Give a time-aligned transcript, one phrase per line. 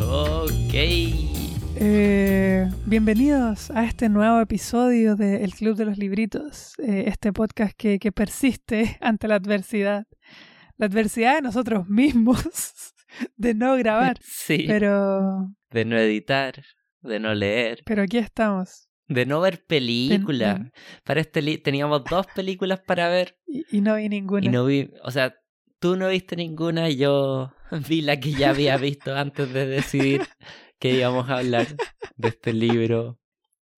[0.00, 0.74] Ok.
[1.76, 7.74] Eh, bienvenidos a este nuevo episodio de El Club de los Libritos, eh, este podcast
[7.76, 10.06] que, que persiste ante la adversidad.
[10.76, 12.94] La adversidad de nosotros mismos,
[13.36, 14.64] de no grabar, Sí.
[14.66, 16.62] pero, De no editar,
[17.02, 18.88] de no leer, pero aquí estamos.
[19.14, 20.60] De no ver películas.
[21.04, 24.44] Para este li- teníamos dos películas para ver Y, y no vi ninguna.
[24.44, 25.36] y no vi, o sea,
[25.78, 27.52] tú no viste ninguna y yo
[27.88, 30.22] vi la que ya había visto antes de decidir
[30.78, 31.66] que íbamos a hablar
[32.16, 33.18] de este libro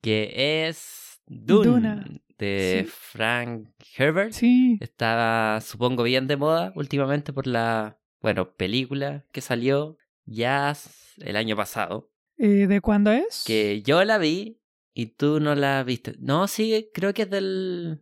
[0.03, 2.05] que es Dune, Duna,
[2.39, 2.93] de sí.
[2.93, 4.33] Frank Herbert.
[4.33, 9.97] Sí, Estaba, supongo, bien de moda últimamente por la, bueno, película que salió
[10.27, 10.75] ya
[11.19, 12.11] el año pasado.
[12.39, 13.43] eh, ¿de cuándo es?
[13.47, 14.61] Que yo la vi
[14.99, 16.15] y tú no la viste.
[16.19, 18.01] No, sí, creo que es del,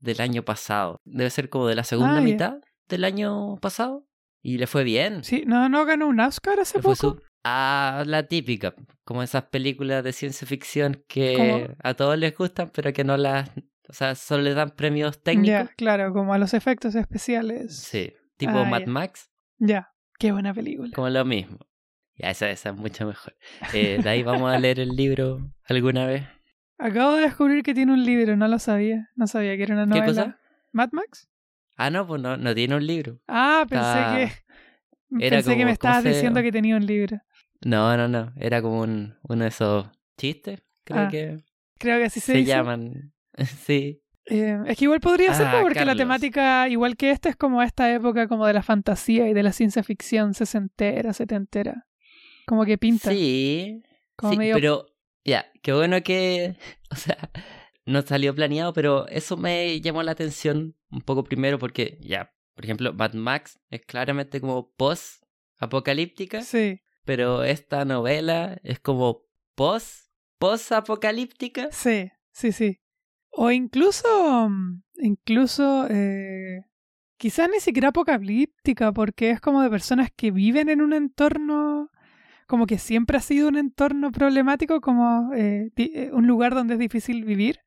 [0.00, 0.96] del año pasado.
[1.04, 2.56] Debe ser como de la segunda Ah, mitad
[2.88, 4.06] del año pasado.
[4.42, 5.22] Y le fue bien.
[5.22, 7.16] Sí, no, no ganó un Oscar hace Le fue poco.
[7.20, 12.70] su- Ah, la típica, como esas películas de ciencia ficción que a todos les gustan,
[12.74, 13.48] pero que no las...
[13.88, 15.68] O sea, solo les dan premios técnicos.
[15.68, 17.76] Ya, claro, como a los efectos especiales.
[17.76, 18.86] Sí, tipo Ah, Mad ya.
[18.86, 19.30] Max.
[19.58, 20.90] Ya, qué buena película.
[20.94, 21.58] Como lo mismo.
[22.16, 23.34] Ya, esa, esa es mucho mejor.
[23.72, 26.24] Eh, de ahí vamos a leer el libro alguna vez.
[26.78, 29.08] Acabo de descubrir que tiene un libro, no lo sabía.
[29.16, 30.06] No sabía que era una ¿Qué novela.
[30.06, 30.40] cosa?
[30.72, 31.28] ¿Mad Max?
[31.76, 33.20] Ah, no, pues no, no tiene un libro.
[33.28, 35.24] Ah, pensé Está- que.
[35.26, 37.18] era Pensé que me estabas ¿cómo se- diciendo que tenía un libro.
[37.64, 38.32] No, no, no.
[38.36, 39.86] Era como un, uno de esos
[40.18, 41.36] chistes, creo Ah, que
[41.78, 42.50] Creo que así se, se, dice.
[42.50, 43.12] llaman.
[43.66, 44.00] sí.
[44.26, 47.36] Eh, es que igual podría ser, Ah, pues, porque la temática, igual que esta, es
[47.36, 51.86] como esta época como de la fantasía y de la ciencia ficción sesentera, setentera.
[52.46, 53.10] Como que pinta.
[53.10, 53.82] Sí.
[54.16, 54.86] Como sí, medio- pero
[55.24, 56.56] ya, qué bueno que,
[56.90, 57.30] o sea,
[57.86, 62.64] no salió planeado, pero eso me llamó la atención un poco primero porque, ya, por
[62.64, 66.42] ejemplo, Mad Max es claramente como post-apocalíptica.
[66.42, 69.22] Sí, pero esta novela es como
[69.54, 72.80] post post apocalíptica sí, sí, sí.
[73.30, 76.64] O incluso, mm, incluso, eh,
[77.16, 81.90] quizás ni siquiera apocalíptica, porque es como de personas que viven en un entorno,
[82.52, 86.80] como que siempre ha sido un entorno problemático, como eh, eh, un lugar donde es
[86.80, 87.60] difícil vivir,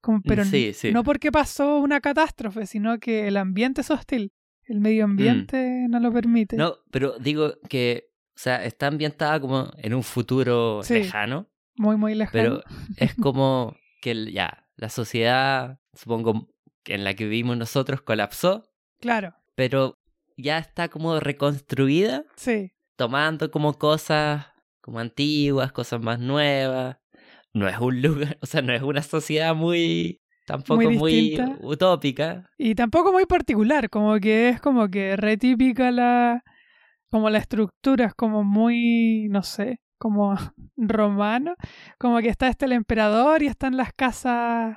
[0.00, 4.32] como, pero sí sí no porque pasó una catástrofe, sino que el ambiente es hostil,
[4.64, 6.56] el medio ambiente no lo permite.
[6.56, 10.94] no pero digo que o sea está ambientada como en un futuro Sí.
[10.94, 12.32] lejano Muy, muy lejano.
[12.32, 12.62] pero
[12.96, 16.48] es como que ya la sociedad supongo
[16.86, 18.64] en la que vivimos nosotros colapsó
[19.00, 20.00] Claro, pero
[20.36, 24.46] ya está como reconstruida sí, tomando como cosas
[24.80, 26.98] como antiguas cosas más nuevas
[27.52, 31.56] no es un lugar o sea no es una sociedad muy tampoco muy, distinta.
[31.60, 36.42] utópica Y tampoco muy particular, como que es como que re típica la.
[37.10, 40.34] como la estructura, es como muy, no sé, como
[40.76, 41.54] romano.
[41.98, 44.76] Como que está este el emperador y están las casas.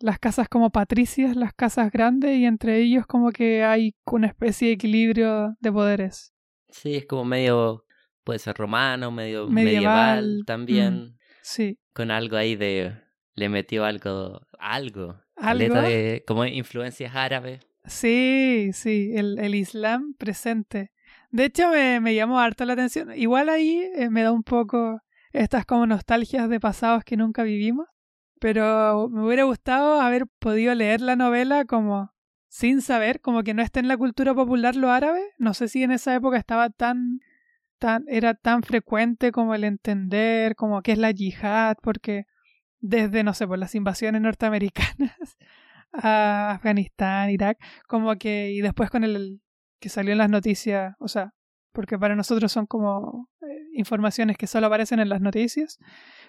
[0.00, 4.68] las casas como patricias, las casas grandes, y entre ellos como que hay una especie
[4.68, 6.33] de equilibrio de poderes.
[6.74, 7.84] Sí, es como medio,
[8.24, 11.78] puede ser romano, medio Medieval, medieval, también, Sí.
[11.92, 12.96] con algo ahí de,
[13.34, 15.80] le metió algo, algo, ¿Algo?
[15.80, 17.60] de, como influencias árabes.
[17.84, 20.90] Sí, sí, el, el Islam presente.
[21.30, 23.12] De hecho, me, me llamó harto la atención.
[23.16, 25.00] Igual ahí eh, me da un poco
[25.32, 27.86] estas como nostalgias de pasados que nunca vivimos.
[28.40, 32.13] Pero me hubiera gustado haber podido leer la novela como
[32.54, 35.20] sin saber, como que no está en la cultura popular lo árabe.
[35.38, 37.18] No sé si en esa época estaba tan,
[37.80, 42.26] tan, era tan frecuente como el entender, como qué es la yihad, porque
[42.78, 45.36] desde, no sé, por las invasiones norteamericanas
[45.92, 49.40] a Afganistán, Irak, como que, y después con el
[49.80, 51.34] que salió en las noticias, o sea,
[51.72, 55.80] porque para nosotros son como eh, informaciones que solo aparecen en las noticias,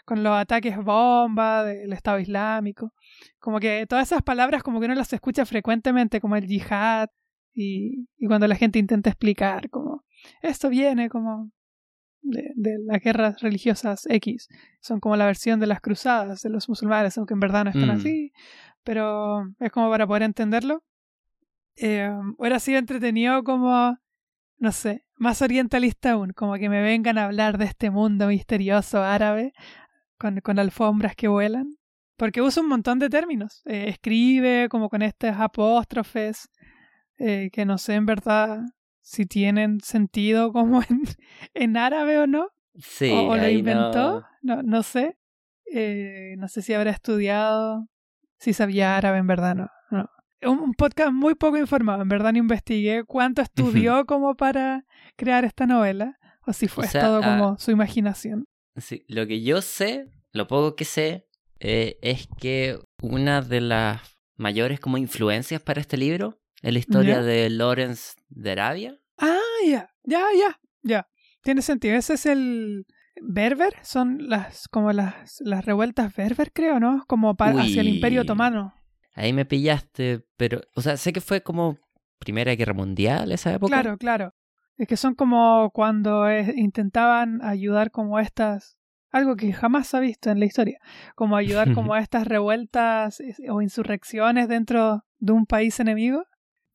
[0.05, 2.93] con los ataques bomba del Estado Islámico,
[3.39, 7.09] como que todas esas palabras como que uno las escucha frecuentemente, como el yihad,
[7.53, 10.03] y, y cuando la gente intenta explicar, como,
[10.41, 11.51] esto viene como
[12.21, 14.47] de, de las guerras religiosas X,
[14.81, 17.87] son como la versión de las cruzadas de los musulmanes, aunque en verdad no están
[17.87, 17.99] Mm.
[17.99, 18.31] así,
[18.83, 20.83] pero es como para poder entenderlo.
[21.77, 23.97] Eh, hubiera sido entretenido como,
[24.57, 29.01] no sé, más orientalista aún, como que me vengan a hablar de este mundo misterioso
[29.03, 29.53] árabe
[30.17, 31.75] con, con alfombras que vuelan,
[32.17, 36.49] porque usa un montón de términos, eh, escribe como con estas apóstrofes,
[37.17, 38.61] eh, que no sé en verdad
[39.01, 41.01] si tienen sentido como en,
[41.53, 45.17] en árabe o no, Sí, o, o lo inventó, no- no, no sé.
[45.73, 47.87] Eh, no sé si habrá estudiado,
[48.37, 49.69] si sabía árabe en verdad, no.
[49.91, 50.09] no.
[50.43, 54.85] un, un podcast muy poco informado, en verdad no investigué cuánto estudió como para
[55.15, 58.45] crear esta novela, o si fue O sea, todo ah, como su imaginación.
[58.77, 61.27] Sí, lo que yo sé, lo poco que sé,
[61.59, 64.01] eh, es que una de las
[64.35, 68.99] mayores como influencias para este libro es la historia de Lawrence de Arabia.
[69.17, 71.07] Ah, ya, ya, ya, ya.
[71.41, 71.95] Tiene sentido.
[71.95, 72.85] Ese es el
[73.21, 77.05] Berber, son las como las, las revueltas Berber, creo, ¿no?
[77.07, 77.87] Como pa- hacia el.
[77.87, 78.73] Imperio Otomano.
[79.13, 81.77] Ahí me pillaste, pero, o sea, sé que fue como
[82.19, 83.81] Primera Guerra Mundial esa época.
[83.81, 84.33] Claro, claro.
[84.77, 86.25] Es que son como cuando
[86.55, 88.77] intentaban ayudar como estas,
[89.11, 90.79] algo que jamás se ha visto en la historia,
[91.15, 96.25] como ayudar como a estas revueltas o insurrecciones dentro de un país enemigo,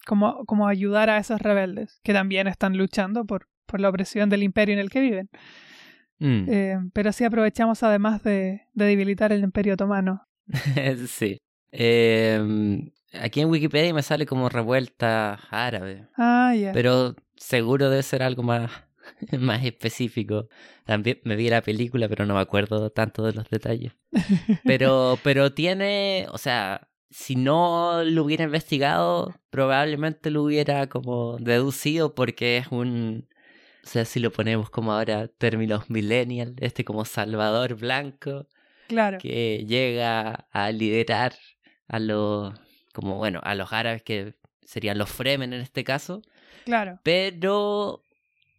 [0.07, 4.43] como, como ayudar a esos rebeldes que también están luchando por, por la opresión del
[4.43, 5.29] imperio en el que viven.
[6.19, 6.45] Mm.
[6.49, 10.27] Eh, pero sí aprovechamos además de, de debilitar el imperio otomano.
[11.07, 11.39] sí.
[11.73, 12.41] Eh,
[13.21, 16.73] aquí en Wikipedia me sale como revuelta árabe, Ah, ya.
[16.73, 18.71] pero seguro debe ser algo más,
[19.41, 20.49] más específico.
[20.85, 23.93] También me vi la película, pero no me acuerdo tanto de los detalles.
[24.65, 32.15] Pero, pero tiene, o sea, si no lo hubiera investigado, probablemente lo hubiera como deducido
[32.15, 33.29] porque es un,
[33.85, 38.47] o sea, si lo ponemos como ahora términos millennial, este como Salvador Blanco
[38.89, 39.19] claro.
[39.19, 41.35] que llega a liderar
[41.89, 42.55] a los,
[42.93, 44.35] como bueno, a los árabes que
[44.65, 46.23] serían los Fremen en este caso,
[46.65, 46.99] Claro.
[47.03, 48.03] pero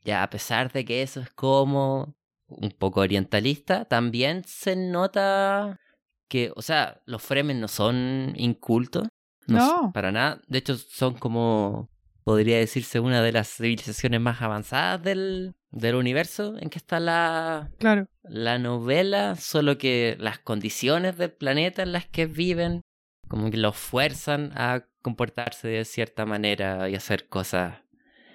[0.03, 2.15] ya a pesar de que eso es como
[2.47, 5.79] un poco orientalista, también se nota
[6.27, 9.07] que, o sea, los Fremen no son incultos,
[9.47, 9.91] no, No.
[9.93, 11.89] para nada, de hecho son como,
[12.23, 17.69] podría decirse, una de las civilizaciones más avanzadas del, del universo en que está la,
[17.79, 18.07] Claro.
[18.23, 22.81] la novela, solo que las condiciones del planeta en las que viven,
[23.27, 27.75] como que los fuerzan a comportarse de cierta manera y hacer cosas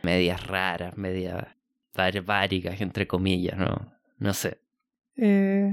[0.03, 1.45] medias raras, medias
[1.95, 3.93] barbáricas, entre comillas, ¿no?
[4.19, 4.61] No sé.
[5.17, 5.73] Eh,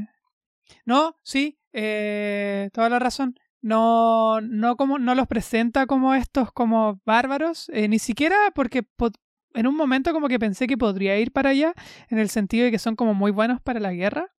[0.86, 3.36] no, sí, eh, toda la razón.
[3.62, 9.12] No, no como, no los presenta como estos como bárbaros, eh, ni siquiera porque po-
[9.54, 11.74] en un momento como que pensé que podría ir para allá,
[12.10, 14.32] en el sentido de que son como muy buenos para la guerra,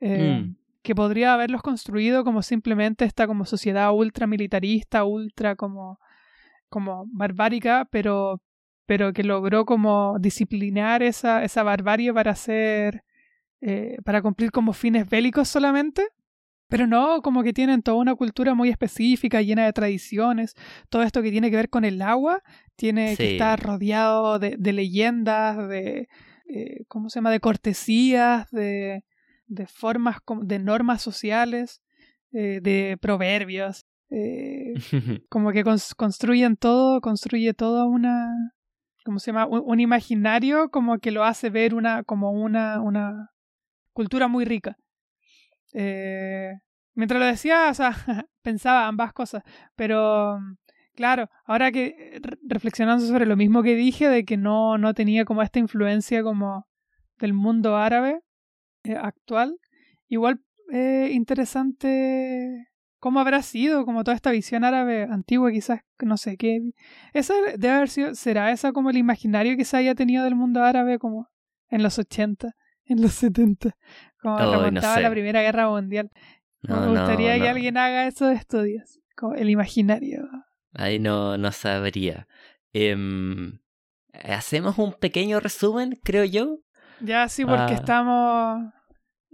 [0.00, 0.56] eh, Mm.
[0.86, 5.98] Que podría haberlos construido como simplemente esta como sociedad ultra militarista, ultra como,
[6.68, 8.40] como barbárica, pero,
[8.86, 13.02] pero que logró como disciplinar esa, esa barbarie para hacer
[13.60, 16.06] eh, para cumplir como fines bélicos solamente.
[16.68, 20.54] Pero no, como que tienen toda una cultura muy específica, llena de tradiciones.
[20.88, 22.44] Todo esto que tiene que ver con el agua,
[22.76, 26.08] tiene que estar rodeado de, de leyendas, de,
[26.48, 27.32] eh, ¿cómo se llama?
[27.32, 29.02] De cortesías, de,
[29.46, 31.82] de formas, de normas sociales,
[32.32, 33.84] eh, de proverbios.
[34.10, 34.74] eh,
[35.28, 38.52] como que cons- construyen todo, construye toda una,
[39.04, 39.46] ¿cómo se llama?
[39.46, 43.30] Un, un imaginario como que lo hace ver una, como una, una
[43.92, 44.76] cultura muy rica.
[45.72, 46.52] Eh,
[46.94, 47.90] mientras lo decía, o sea,
[48.42, 49.42] pensaba ambas cosas,
[49.74, 50.38] pero
[50.94, 55.24] claro, ahora que re- reflexionando sobre lo mismo que dije, de que no, no tenía
[55.24, 56.66] como esta influencia como
[57.18, 58.20] del mundo árabe
[58.88, 59.58] eh, actual,
[60.08, 60.40] igual
[60.72, 62.68] eh, interesante
[62.98, 66.60] cómo habrá sido como toda esta visión árabe antigua, quizás, no sé qué.
[67.12, 70.62] Esa debe haber sido, será esa como el imaginario que se haya tenido del mundo
[70.62, 71.28] árabe como
[71.68, 73.76] en los 80, en los 70,
[74.20, 75.10] como no remontaba la.
[75.10, 76.10] Primera Guerra Mundial.
[76.62, 80.28] No, Me no, gustaría que alguien haga esos estudios, como el imaginario.
[80.72, 82.26] Ahí no, no sabría.
[82.72, 83.58] Em,
[84.24, 86.60] Hacemos un pequeño resumen, creo yo.
[87.00, 87.74] Ya sí, porque Ah.
[87.74, 88.72] estamos,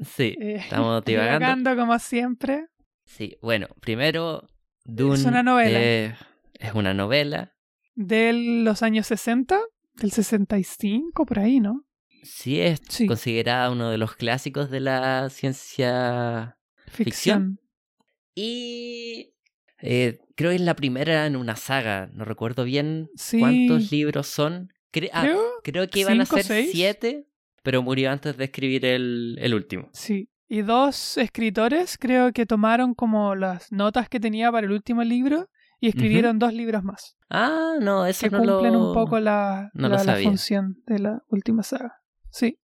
[0.04, 1.76] Sí, eh, estamos divagando.
[1.76, 2.66] como siempre.
[3.06, 4.48] Sí, bueno, primero,
[4.84, 5.78] Dune Es una novela.
[5.80, 6.14] eh,
[6.54, 7.54] es una novela.
[7.94, 9.60] De los años 60,
[9.94, 11.84] del 65, por ahí, ¿no?
[12.22, 13.06] Sí, es Sí.
[13.06, 17.58] considerada uno de los clásicos de la ciencia Ficción.
[18.34, 19.34] Y
[19.80, 22.08] eh, creo que es la primera en una saga.
[22.12, 23.38] No recuerdo bien Sí.
[23.40, 24.72] cuántos libros son.
[24.92, 26.70] Cre- ah, Creo, creo que iban a ser seis.
[26.72, 27.26] siete,
[27.62, 29.90] pero murió antes de escribir el, el último.
[29.92, 30.28] sí.
[30.48, 35.48] Y dos escritores creo que tomaron como las notas que tenía para el último libro
[35.80, 37.16] y escribieron dos libros más.
[37.30, 38.88] Ah, no, eso Que no cumplen lo...
[38.88, 41.94] un poco la, no la, la función de la última saga.
[42.30, 42.58] Sí.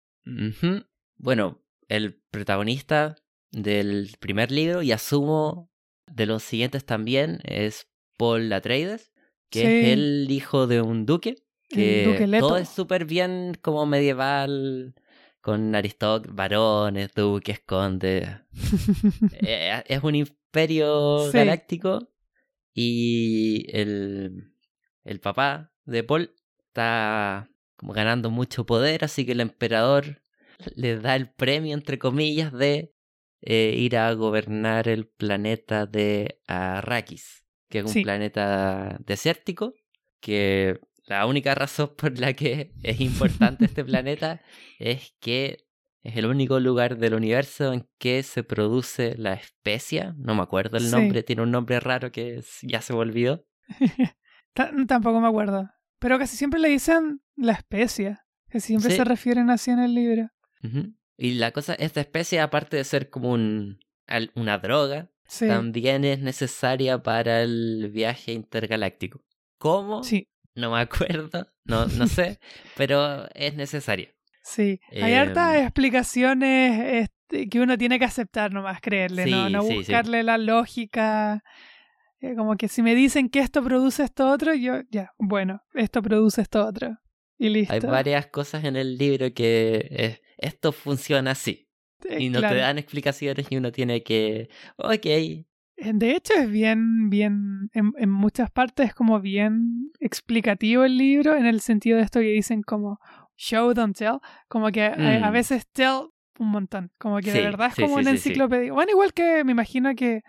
[1.16, 3.14] Bueno, el protagonista
[3.52, 5.70] del primer libro, y asumo
[6.12, 7.86] de los siguientes también, es
[8.18, 9.12] Paul Atreides,
[9.48, 9.66] que Sí.
[9.66, 11.36] es el hijo de un duque,
[11.68, 12.04] que
[12.40, 14.94] todo es súper bien como medieval,
[15.40, 18.28] con aristócratas, varones, duques, condes.
[19.32, 21.36] Eh, es un imperio Sí.
[21.36, 22.08] galáctico
[22.74, 24.52] y el,
[25.04, 26.34] el papá de Paul
[26.68, 30.22] está como ganando mucho poder, así que el emperador
[30.74, 32.94] le da el premio, entre comillas, de
[33.42, 39.74] eh, ir a gobernar el planeta de Arrakis, que es un planeta desértico,
[40.20, 44.42] que la única razón por la que es importante este planeta
[44.78, 45.66] es que
[46.02, 50.14] es el único lugar del universo en que se produce la especia.
[50.18, 53.44] No me acuerdo el nombre, tiene un nombre raro que ya se me olvidó.
[54.54, 55.68] Tampoco me acuerdo.
[55.98, 58.24] Pero casi siempre le dicen la especia.
[58.48, 60.30] Que siempre se refieren así en el libro.
[61.16, 63.80] Y la cosa, esta especie, aparte de ser como un,
[64.34, 65.10] una droga,
[65.40, 69.24] también es necesaria para el viaje intergaláctico.
[69.58, 70.04] ¿Cómo?
[70.04, 70.28] Sí.
[70.56, 72.40] No me acuerdo, no, no sé,
[72.76, 74.08] pero es necesaria.
[74.42, 79.50] Sí, hay hartas em, explicaciones este, que uno tiene que aceptar nomás, creerle, ¿no?
[79.50, 81.42] No buscarle la lógica.
[82.20, 86.00] Eh, como que si me dicen que esto produce esto otro, yo, ya, bueno, esto
[86.00, 86.96] produce esto otro.
[87.38, 87.74] Y listo.
[87.74, 91.68] Hay varias cosas en el libro que esto funciona así.
[92.18, 95.44] y no te dan explicaciones y uno tiene que, ok.
[95.76, 100.96] Eh, de hecho es bien, bien, en, en muchas partes es como bien explicativo el
[100.96, 102.98] libro en el sentido de esto que dicen como
[103.36, 104.18] show, don't tell,
[104.48, 105.32] como que a, mm.
[105.32, 108.72] veces tell un montón, como que de verdad es como una enciclopedia.
[108.72, 110.22] Bueno, igual que me imagino que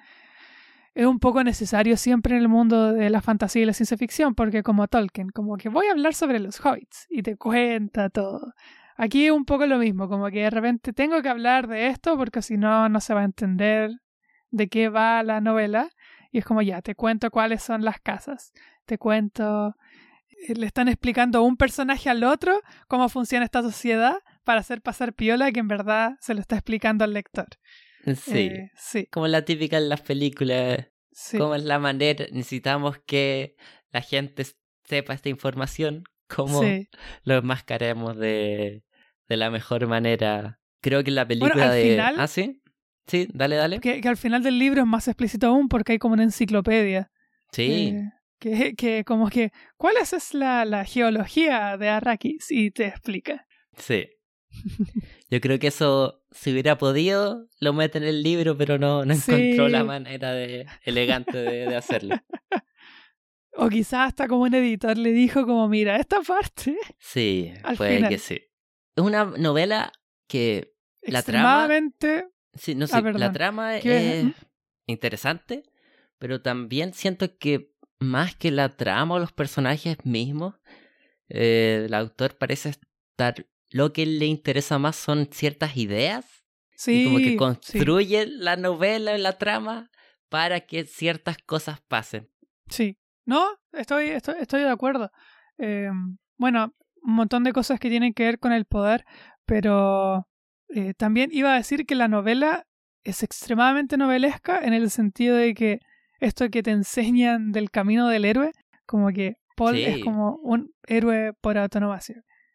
[0.93, 4.33] es un poco necesario siempre en el mundo de la fantasía y la ciencia ficción,
[4.35, 8.53] porque como Tolkien, como que voy a hablar sobre los hobbits y te cuenta todo.
[8.95, 12.17] Aquí es un poco lo mismo, como que de repente tengo que hablar de esto
[12.17, 13.91] porque si no, no se va a entender
[14.51, 15.89] de qué va la novela.
[16.31, 18.53] Y es como ya, te cuento cuáles son las casas,
[18.85, 19.75] te cuento,
[20.47, 25.13] eh, le están explicando un personaje al otro cómo funciona esta sociedad para hacer pasar
[25.13, 27.47] piola que en verdad se lo está explicando al lector.
[28.15, 28.47] Sí.
[28.47, 29.07] Eh, sí.
[29.11, 30.87] Como la típica en las películas.
[31.11, 31.37] Sí.
[31.37, 33.55] Como es la manera, necesitamos que
[33.91, 34.45] la gente
[34.83, 36.61] sepa esta información, cómo
[37.23, 38.83] lo enmascaremos de,
[39.27, 40.59] de la mejor manera.
[40.81, 41.91] Creo que la película de.
[41.91, 42.61] Final, ah, sí.
[43.07, 43.79] Sí, dale, dale.
[43.79, 47.09] Que, que, al final del libro es más explícito aún porque hay como una enciclopedia.
[47.51, 47.95] Sí.
[47.95, 52.51] Eh, que, que como que, ¿cuál es la, la geología de Arrakis?
[52.51, 53.47] Y te explica.
[53.77, 54.09] Sí.
[55.29, 59.13] Yo creo que eso, si hubiera podido, lo mete en el libro, pero no, no
[59.13, 62.15] encontró la manera de, elegante de, hacerlo.
[63.59, 66.77] O quizás hasta como un editor le dijo como, mira, esta parte.
[66.99, 68.39] Sí, puede que sí.
[68.95, 69.91] Es una novela
[70.27, 71.67] que la trama...
[72.57, 74.33] Sí, no sé, ah, la trama es
[74.85, 75.63] interesante,
[76.17, 80.55] pero también siento que más que la trama o los personajes mismos,
[81.29, 86.25] eh, el autor parece estar lo que le interesa más son ciertas ideas.
[86.75, 87.01] Sí.
[87.01, 89.89] Y como que construye la novela, la trama,
[90.29, 92.29] para que ciertas cosas pasen.
[92.69, 92.97] Sí.
[93.25, 95.11] No, estoy, estoy, estoy de acuerdo.
[95.57, 95.89] Eh,
[96.37, 99.05] bueno, un montón de cosas que tienen que ver con el poder,
[99.45, 100.27] pero
[100.69, 102.65] eh, también iba a decir que la novela
[103.03, 105.79] es extremadamente novelesca en el sentido de que
[106.19, 108.51] esto que te enseñan del camino del héroe,
[108.85, 111.99] como que Paul es como un héroe por autonomía.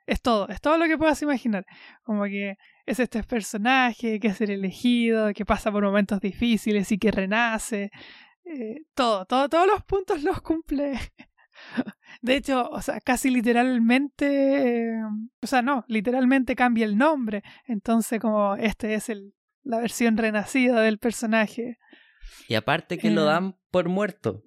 [0.07, 1.65] Es todo, es todo lo que puedas imaginar.
[2.03, 6.99] Como que es este personaje que es el elegido, que pasa por momentos difíciles y
[6.99, 7.91] que renace.
[8.45, 10.99] Eh, todo, todo, todos los puntos los cumple.
[12.21, 14.97] De hecho, o sea, casi literalmente,
[15.41, 17.43] o sea, no, literalmente cambia el nombre.
[17.67, 21.79] Entonces, como este es el, la versión renacida del personaje.
[22.49, 23.27] Y aparte que lo eh.
[23.27, 24.43] dan por muerto.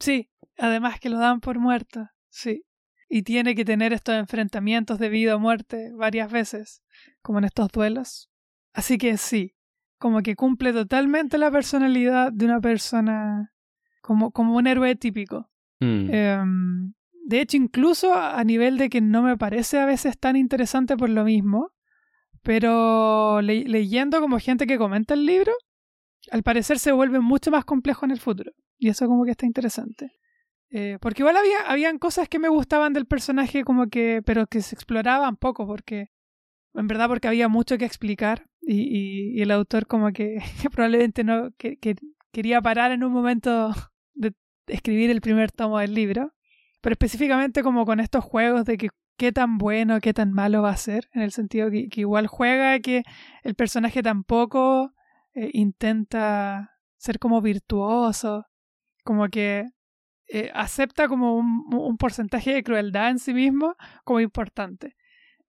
[0.00, 2.64] Sí, además que lo dan por muerto, sí
[3.08, 6.82] y tiene que tener estos enfrentamientos de vida o muerte varias veces,
[7.22, 8.28] como en estos duelos.
[8.72, 9.54] Así que sí,
[9.98, 13.52] como que cumple totalmente la personalidad de una persona
[14.02, 15.48] como, como un héroe típico.
[15.80, 16.14] Mm.
[16.14, 16.94] Em,
[17.26, 21.08] de hecho, incluso a nivel de que no me parece a veces tan interesante por
[21.08, 21.72] lo mismo,
[22.42, 25.52] pero leyendo como gente que comenta el libro,
[26.30, 28.52] al parecer se vuelve mucho más complejo en el futuro.
[28.78, 30.12] Y eso como que está interesante.
[30.70, 34.60] Eh, porque igual había habían cosas que me gustaban del personaje como que pero que
[34.60, 36.08] se exploraban poco porque
[36.74, 40.38] en verdad porque había mucho que explicar y, y, el autor como que,
[40.72, 41.78] probablemente no que,
[42.32, 43.70] quería parar en un momento
[44.14, 44.34] de
[44.66, 46.32] escribir el primer tomo del libro
[46.80, 50.70] pero específicamente como con estos juegos de que qué tan bueno qué tan malo va
[50.70, 53.02] a ser en el sentido que, igual juega que
[53.42, 54.92] el personaje tampoco
[55.34, 58.46] eh, intenta ser como virtuoso
[59.04, 59.66] como que
[60.26, 64.96] eh, acepta como un, porcentaje de crueldad en sí mismo como importante.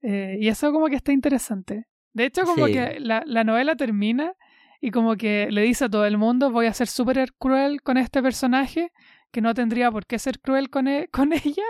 [0.02, 1.86] Eh, y eso como que está interesante.
[2.14, 4.34] De hecho, como que la, la, novela termina
[4.82, 7.98] y como que le dice a todo el mundo, voy a ser súper cruel con
[7.98, 8.92] este personaje
[9.32, 11.64] que no tendría por qué ser cruel con, e, con ella,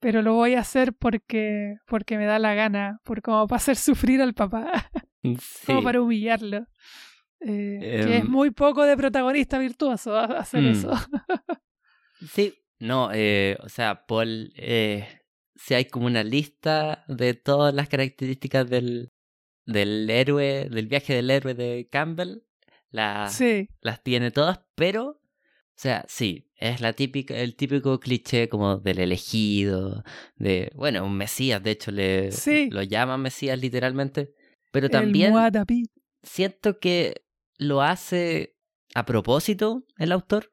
[0.00, 3.76] pero lo voy a hacer porque, porque me da la gana, por como para hacer
[3.76, 4.90] sufrir al papá,
[5.66, 6.66] como para humillarlo.
[7.40, 8.30] Eh, que es em.
[8.30, 10.68] muy poco de protagonista virtuoso hacer mm.
[10.68, 10.90] eso.
[12.32, 15.06] sí, no, eh, o sea, Paul, eh,
[15.54, 19.12] si hay como una lista de todas las características del,
[19.66, 22.42] del héroe, del viaje del héroe de Campbell,
[22.90, 23.30] la,
[23.80, 25.20] las tiene todas, pero, o
[25.74, 30.04] sea, sí, es la típica, el típico cliché como del elegido,
[30.36, 32.30] de, bueno, un Mesías, de hecho, le
[32.70, 34.32] lo llaman Mesías literalmente,
[34.70, 35.34] pero también
[36.22, 37.24] siento que
[37.58, 38.56] lo hace
[38.94, 40.50] a propósito el autor.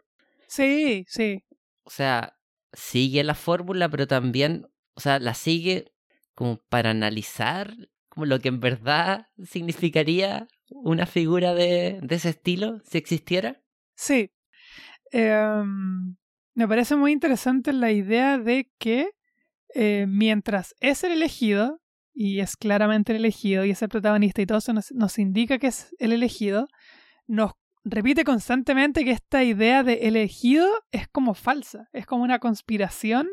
[0.47, 1.43] Sí, sí.
[1.83, 2.37] O sea,
[2.73, 5.93] sigue la fórmula, pero también, o sea, la sigue
[6.35, 7.73] como para analizar
[8.13, 13.59] como lo que en verdad significaría una figura de, de ese estilo si existiera.
[13.95, 14.31] Sí.
[15.11, 16.15] Em,
[16.53, 19.09] me parece muy interesante la idea de que
[19.73, 21.81] eh, mientras es el elegido,
[22.13, 25.57] y es claramente el elegido, y es el protagonista, y todo eso nos, nos indica
[25.57, 26.67] que es el elegido,
[27.25, 27.53] nos
[27.83, 33.27] repite constantemente que esta idea de elegido es como falsa, es como una conspiración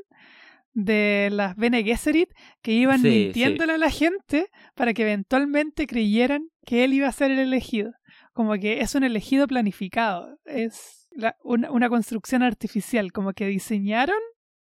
[0.73, 2.31] de las Bene Gesserit
[2.62, 7.31] que iban mintiéndole a la gente para que eventualmente creyeran que él iba a ser
[7.31, 7.93] el elegido.
[8.33, 11.09] Como que es un elegido planificado, es
[11.43, 14.19] una, construcción artificial, como que diseñaron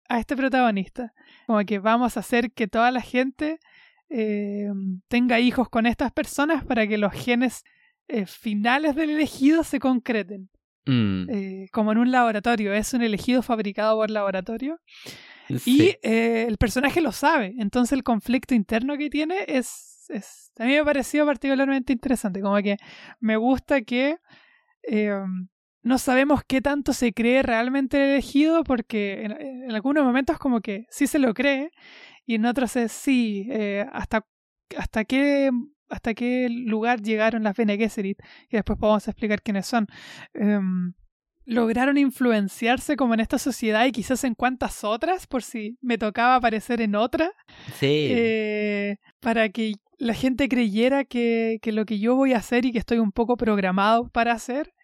[0.08, 1.12] a este protagonista,
[1.46, 3.58] como que vamos a hacer que toda la gente
[4.10, 4.68] eh,
[5.08, 7.64] tenga hijos con estas personas para que los genes
[8.08, 10.50] eh, finales del elegido se concreten.
[10.84, 11.28] Mm.
[11.28, 14.78] Eh, como en un laboratorio, es un elegido fabricado por laboratorio.
[15.48, 20.64] Y eh, el personaje lo sabe, entonces el conflicto interno que tiene es, es, A
[20.64, 22.76] mí me ha parecido particularmente interesante, como que
[23.20, 24.16] me gusta que
[25.82, 30.86] no sabemos qué tanto se cree realmente el elegido, porque en, algunos momentos como que
[30.90, 31.70] sí se lo cree,
[32.24, 33.48] y en otros es sí,
[33.92, 34.26] hasta,
[34.76, 35.50] hasta qué
[35.88, 38.18] hasta qué lugar llegaron las Bene Gesserit,
[38.50, 39.86] y después podemos explicar quiénes son.
[40.34, 40.94] Em,
[41.46, 46.36] lograron influenciarse como en esta sociedad y quizás en cuantas otras, por si me tocaba
[46.36, 47.32] aparecer en otra.
[47.78, 48.08] Sí.
[48.10, 52.72] Eh, para que la gente creyera que, que, lo que yo voy a hacer y
[52.72, 54.74] que estoy un poco programado para hacer,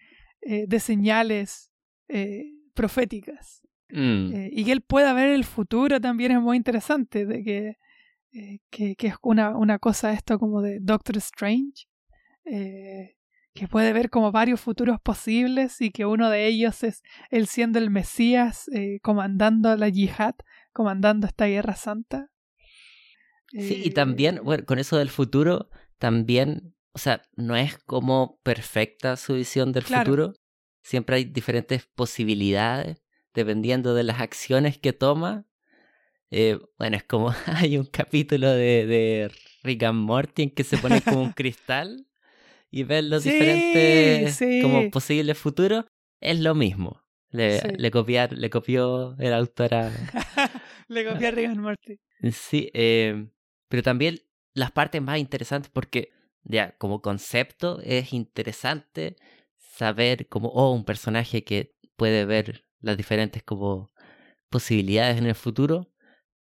[0.40, 1.70] eh, de señales
[2.08, 3.60] eh, proféticas.
[3.94, 4.48] Mm.
[4.50, 7.76] y que él pueda ver el futuro también es muy interesante, de que
[8.34, 11.86] eh, que, es una, una, cosa esto como de Doctor Strange,
[12.46, 13.16] eh,
[13.54, 17.78] que puede ver como varios futuros posibles y que uno de ellos es él siendo
[17.78, 20.34] el Mesías, eh, comandando la yihad,
[20.72, 22.30] comandando esta guerra santa.
[23.50, 29.16] Sí, y también, bueno, con eso del futuro, también, o sea, no es como perfecta
[29.16, 30.32] su visión del futuro,
[30.82, 33.02] siempre hay diferentes posibilidades
[33.34, 35.46] dependiendo de las acciones que toma.
[36.30, 39.30] Eh, bueno, es como hay un capítulo de, de
[39.62, 42.06] Rick and Morty en que se pone como un cristal
[42.72, 45.84] y ven los diferentes como posibles futuros.
[46.20, 47.02] Es lo mismo.
[47.30, 49.90] Le, le, copiar, le copió el autor a...
[50.88, 52.00] le copió a Rick Morty.
[52.32, 53.28] Sí, eh,
[53.68, 54.20] pero también
[54.54, 56.10] las partes más interesantes porque
[56.42, 59.16] ya como concepto es interesante
[59.56, 63.92] saber como, oh, un personaje que puede ver las diferentes como
[64.50, 65.92] posibilidades en el futuro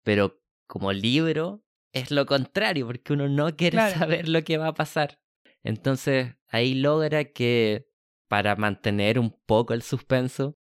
[0.09, 1.62] pero como libro
[1.93, 5.19] es lo contrario, porque uno no quiere saber lo que va a pasar.
[5.62, 7.88] Entonces ahí logra que
[8.29, 10.59] para mantener un poco el suspenso,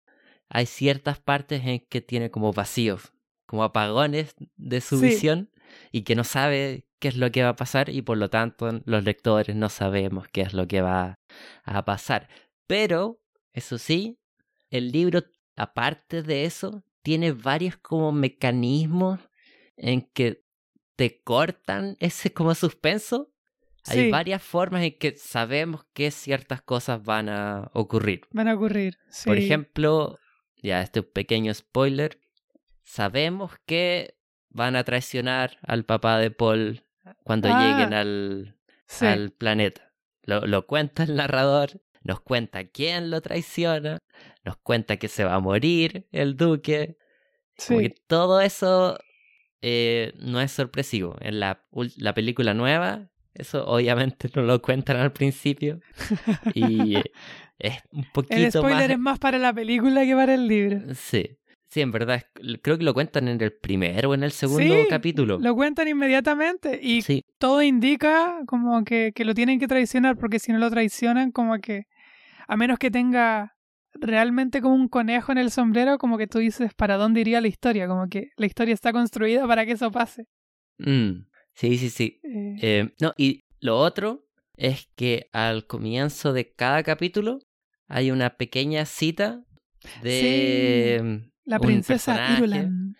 [0.48, 3.12] hay ciertas partes en que tiene como vacíos,
[3.46, 5.50] como apagones de su visión
[5.92, 8.68] y que no sabe qué es lo que va a pasar y por lo tanto
[8.84, 11.18] los lectores no sabemos qué es lo que va
[11.64, 12.28] a pasar.
[12.66, 13.20] Pero,
[13.52, 14.18] eso sí,
[14.70, 15.24] el libro,
[15.56, 19.20] aparte de eso, tiene varios como mecanismos
[19.76, 20.44] en que
[20.96, 23.30] te cortan ese como suspenso.
[23.86, 28.22] Hay varias formas en que sabemos que ciertas cosas van a ocurrir.
[28.32, 29.28] Van a ocurrir, sí.
[29.28, 30.18] Por ejemplo,
[30.62, 32.20] ya este pequeño spoiler,
[32.82, 34.18] sabemos que
[34.50, 36.84] van a traicionar al papá de Paul
[37.22, 38.56] cuando ah, lleguen al,
[39.00, 39.92] al planeta.
[40.22, 43.98] Lo, lo cuenta el narrador, nos cuenta quién lo traiciona,
[44.44, 46.96] nos cuenta que se va a morir el duque.
[47.56, 47.92] Sí.
[48.06, 48.98] todo eso
[49.62, 51.16] eh, no es sorpresivo.
[51.20, 51.64] En la,
[51.96, 55.80] la película nueva, eso obviamente no lo cuentan al principio.
[56.54, 56.96] Y
[57.58, 60.94] es un poquito El spoiler es más para la película que para el libro.
[60.94, 61.38] Sí.
[61.70, 62.22] Sí, en verdad,
[62.62, 65.38] creo que lo cuentan en el primero o en el segundo capítulo.
[65.38, 67.04] Lo cuentan inmediatamente y
[67.36, 71.58] todo indica como que, que, lo tienen que traicionar porque si no lo traicionan como
[71.58, 71.84] que,
[72.46, 73.54] a menos que tenga
[73.92, 77.48] realmente como un conejo en el sombrero, como que tú dices para dónde iría la
[77.48, 80.24] historia, como que la historia está construida para que eso pase.
[80.78, 81.26] Mm,
[81.58, 82.20] sí, sí, sí.
[82.22, 87.38] Eh, Eh, no, y lo otro es que al comienzo de cada capítulo
[87.88, 89.44] hay una pequeña cita
[90.02, 92.96] de la princesa Irulan.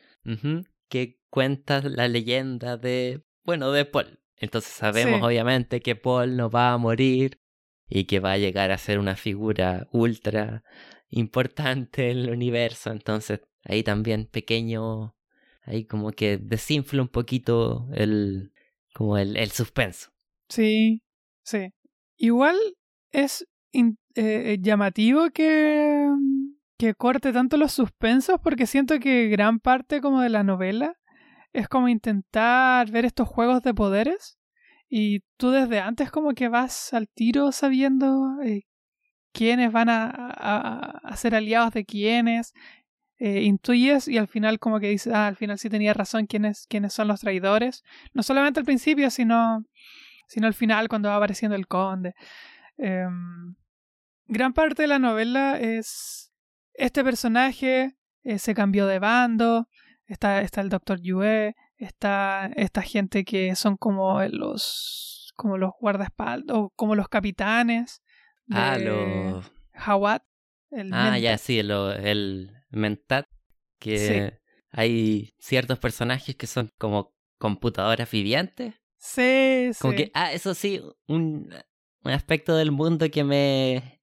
[0.89, 4.21] que cuenta la leyenda de, bueno, de Paul.
[4.37, 5.27] Entonces sabemos Sí.
[5.27, 7.41] obviamente que Paul no va a morir
[7.89, 10.63] y que va a llegar a ser una figura ultra
[11.11, 12.91] importante en el universo.
[12.91, 15.17] Entonces ahí también pequeño,
[15.69, 18.53] ahí como que desinfla un poquito el,
[18.95, 20.11] como el, el suspenso.
[20.49, 21.03] Sí,
[21.43, 21.73] sí.
[22.17, 22.57] Igual
[23.13, 26.09] es in- eh, llamativo que,
[26.79, 30.95] que corte tanto los suspensos porque siento que gran parte como de la novela
[31.53, 34.39] es como intentar ver estos juegos de poderes
[34.89, 38.63] y tú desde antes como que vas al tiro sabiendo eh,
[39.33, 42.53] quiénes van a, a- a ser aliados de quiénes,
[43.19, 46.67] eh, intuyes y al final como que dices, ah, al final sí tenía razón quiénes,
[46.69, 49.65] quiénes son los traidores, no solamente al principio, sino,
[50.29, 52.15] sino al final cuando va apareciendo el conde.
[52.77, 53.57] Em,
[54.27, 56.33] gran parte de la novela es
[56.75, 59.69] este personaje eh, se cambió de bando,
[60.07, 66.57] está, está el doctor Yue, está esta gente que son como los como los guardaespaldas
[66.57, 68.03] o como los capitanes
[68.47, 69.43] de Ah, lo...
[69.73, 70.25] Hawat,
[70.71, 73.27] el Ah, ya, sí, el Mentat,
[73.79, 74.39] que Sí.
[74.71, 78.75] hay ciertos personajes que son como computadoras vivientes.
[78.97, 79.97] Sí, Como sí.
[79.97, 81.55] que, ah, eso sí, un,
[82.05, 84.03] un aspecto del mundo que me,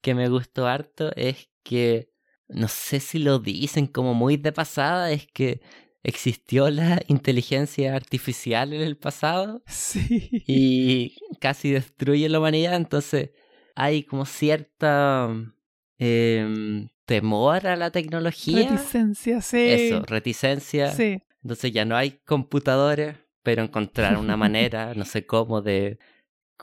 [0.00, 2.10] que me gustó harto es que,
[2.48, 5.60] no sé si lo dicen como muy de pasada, es que
[6.02, 10.42] existió la inteligencia artificial en el pasado Sí.
[10.46, 13.30] y casi destruye la humanidad, entonces
[13.76, 15.28] hay como cierta
[15.98, 18.70] em, temor a la tecnología.
[18.70, 19.58] Reticencia, sí.
[19.60, 20.90] Eso, reticencia.
[20.90, 21.22] Sí.
[21.42, 25.98] Entonces ya no hay computadores, pero encontrar una manera, no sé cómo, de,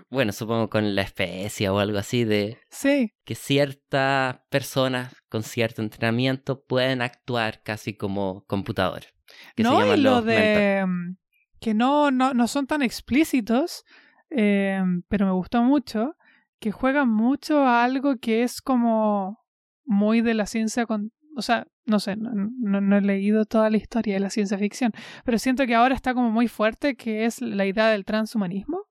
[0.09, 3.11] bueno, supongo con la especie o algo así, de Sí.
[3.25, 9.13] que ciertas personas con cierto entrenamiento pueden actuar casi como computadores.
[9.55, 11.15] Que se no, y llaman lo los de mm,
[11.59, 13.83] que no, no, no son tan explícitos,
[14.31, 16.15] eh, pero me gustó mucho,
[16.59, 19.40] que juegan mucho a algo que es como
[19.85, 21.11] muy de la ciencia con...
[21.35, 24.57] O sea, no sé, no, no, no he leído toda la historia de la ciencia
[24.57, 24.91] ficción,
[25.23, 28.85] pero siento que ahora está como muy fuerte, que es la idea del transhumanismo.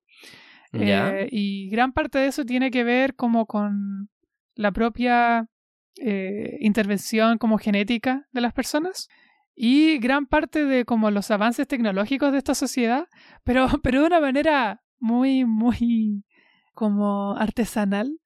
[0.73, 4.09] Eh, y gran parte de eso tiene que ver como con
[4.55, 5.49] la propia
[5.97, 9.09] eh, intervención como genética de las personas
[9.55, 13.09] y gran parte de como los avances tecnológicos de esta sociedad,
[13.45, 16.25] pero, pero de una manera muy, muy
[16.73, 18.19] como artesanal,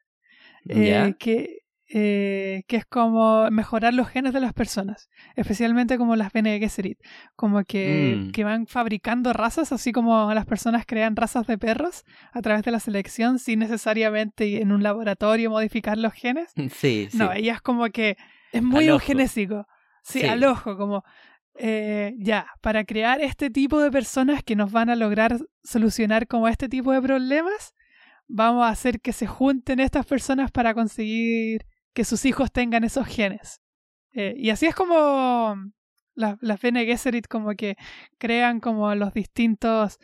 [0.68, 6.32] eh, que, eh, que es como mejorar los genes de las personas, especialmente como las
[6.32, 6.98] Bene Gesserit,
[7.36, 8.30] como que, Mm.
[8.32, 12.70] que van fabricando razas, así como las personas crean razas de perros a través de
[12.70, 16.52] la selección sin necesariamente en un laboratorio modificar los genes.
[16.56, 16.68] Sí,
[17.10, 17.18] sí.
[17.18, 18.16] No, ella es como que
[18.52, 19.66] es muy eugenésico.
[20.02, 20.26] Sí, Sí.
[20.26, 21.02] al ojo, como
[21.56, 26.48] eh, ya, para crear este tipo de personas que nos van a lograr solucionar como
[26.48, 27.74] este tipo de problemas,
[28.26, 31.64] vamos a hacer que se junten estas personas para conseguir
[31.94, 33.60] que sus hijos tengan esos genes.
[34.12, 35.56] Eh, y así es como
[36.14, 37.76] las, las Bene Gesserit como que
[38.18, 39.98] crean como los distintos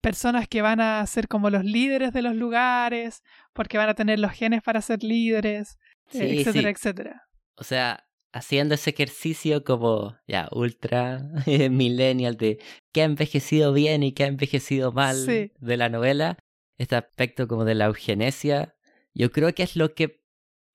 [0.00, 3.22] personas que van a ser como los líderes de los lugares,
[3.52, 5.78] porque van a tener los genes para ser líderes,
[6.12, 6.68] eh, etcétera, sí.
[6.68, 7.22] etcétera.
[7.56, 12.58] O sea, haciendo ese ejercicio como ya ultra eh, millennial de
[12.92, 15.52] qué ha envejecido bien y qué ha envejecido mal Sí.
[15.58, 16.38] de la novela,
[16.78, 18.74] este aspecto como de la eugenesia,
[19.12, 20.22] yo creo que es lo que,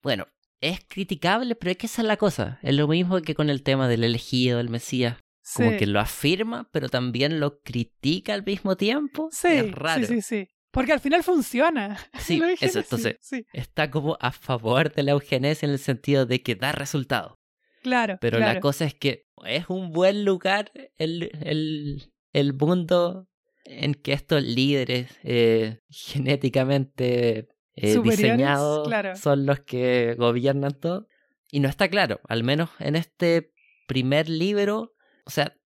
[0.04, 0.28] bueno,
[0.60, 2.58] es criticable, pero es que esa es la cosa.
[2.62, 5.16] Es lo mismo que con el tema del elegido, el Mesías.
[5.54, 9.28] Como que lo afirma, pero también lo critica al mismo tiempo.
[9.30, 10.04] Sí, es raro.
[10.06, 10.48] sí, sí, sí.
[10.72, 11.96] Porque al final funciona.
[12.18, 16.42] Sí, eso, entonces- Sí, Está como a favor de la eugenesia en el sentido de
[16.42, 17.34] que da resultados.
[17.82, 18.18] claro.
[18.20, 18.54] Pero claro.
[18.54, 23.28] la cosa es que es un buen lugar el, el, el mundo
[23.64, 29.16] en que estos líderes eh, genéticamente eh, Superiores, diseñados claro.
[29.16, 31.06] son los que gobiernan todo.
[31.50, 33.52] Y no está claro, al menos en este
[33.86, 35.56] primer libro, o sea,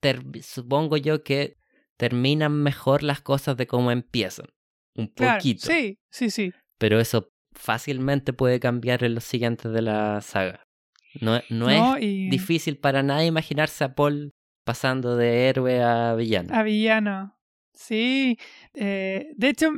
[0.43, 1.57] supongo yo que
[1.97, 4.47] terminan mejor las cosas de cómo empiezan.
[4.95, 5.67] Un Claro, poquito.
[5.67, 6.53] Sí, sí, sí.
[6.79, 10.67] Pero eso fácilmente puede cambiar en los siguientes de la saga.
[11.21, 14.33] No, no, No, es y difícil para nada imaginarse a Paul
[14.65, 16.55] pasando de héroe a villano.
[16.55, 17.37] a villano.
[17.75, 18.39] Sí.
[18.75, 19.71] eh, de hecho,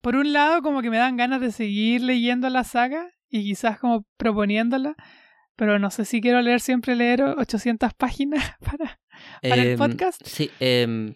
[0.00, 3.78] por un lado, como que me dan ganas de seguir leyendo la saga y quizás
[3.78, 4.94] como proponiéndola,
[5.56, 9.00] pero no sé si quiero leer siempre leer 800 páginas para,
[9.42, 10.20] para el Em, podcast.
[10.24, 11.14] Sí, em,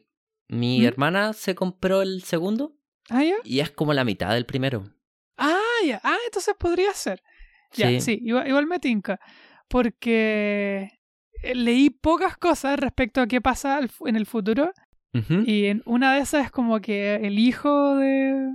[0.48, 0.84] mi ¿Mm?
[0.84, 2.76] hermana se compró el segundo
[3.10, 3.36] Ah, ya.
[3.44, 4.84] y es como la mitad del primero.
[5.36, 6.00] Ah, ya.
[6.04, 7.22] Ah, entonces podría ser.
[7.72, 8.00] Ya, Sí.
[8.00, 9.18] sí, igual, igual me tinca.
[9.68, 10.90] Porque
[11.42, 14.72] eh, leí pocas cosas respecto a qué pasa en el futuro.
[15.46, 18.48] Y en una de esas es como que el hijo de,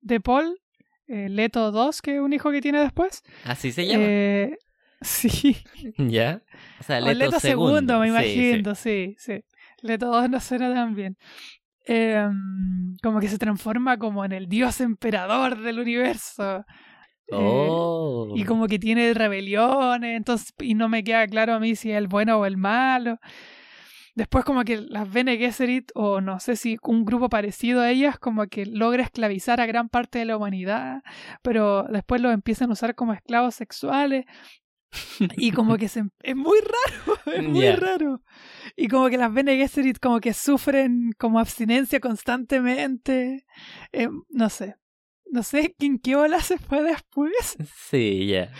[0.00, 0.58] de Paul,
[1.06, 3.22] eh, Leto 2, que es un hijo que tiene después.
[3.44, 4.04] Así se llama.
[4.06, 4.56] eh,
[5.00, 5.56] sí.
[5.98, 6.42] ¿Ya?
[6.80, 8.38] O sea, O Leto, Leto segundo, me Sí, sí.
[8.48, 9.44] imagino, sí, sí.
[9.82, 11.16] Leto 2 no suena tan bien.
[11.84, 16.58] Em, como que se transforma como en el dios emperador del universo.
[17.30, 17.34] Eh,
[17.70, 18.32] Oh.
[18.34, 21.98] y como que tiene rebeliones, entonces, y no me queda claro a mí si es
[21.98, 23.18] el bueno o el malo.
[24.18, 28.18] Después como que las Bene Gesserit, o no sé si un grupo parecido a ellas,
[28.18, 31.04] como que logra esclavizar a gran parte de la humanidad,
[31.40, 34.24] pero después los empiezan a usar como esclavos sexuales.
[35.36, 38.20] Y como que se, es muy raro, es muy raro.
[38.74, 43.46] Y como que las Bene Gesserit como que sufren como abstinencia constantemente.
[43.92, 44.74] Eh, no sé.
[45.30, 47.56] No sé en qué ola se fue después.
[47.88, 48.50] Sí, ya.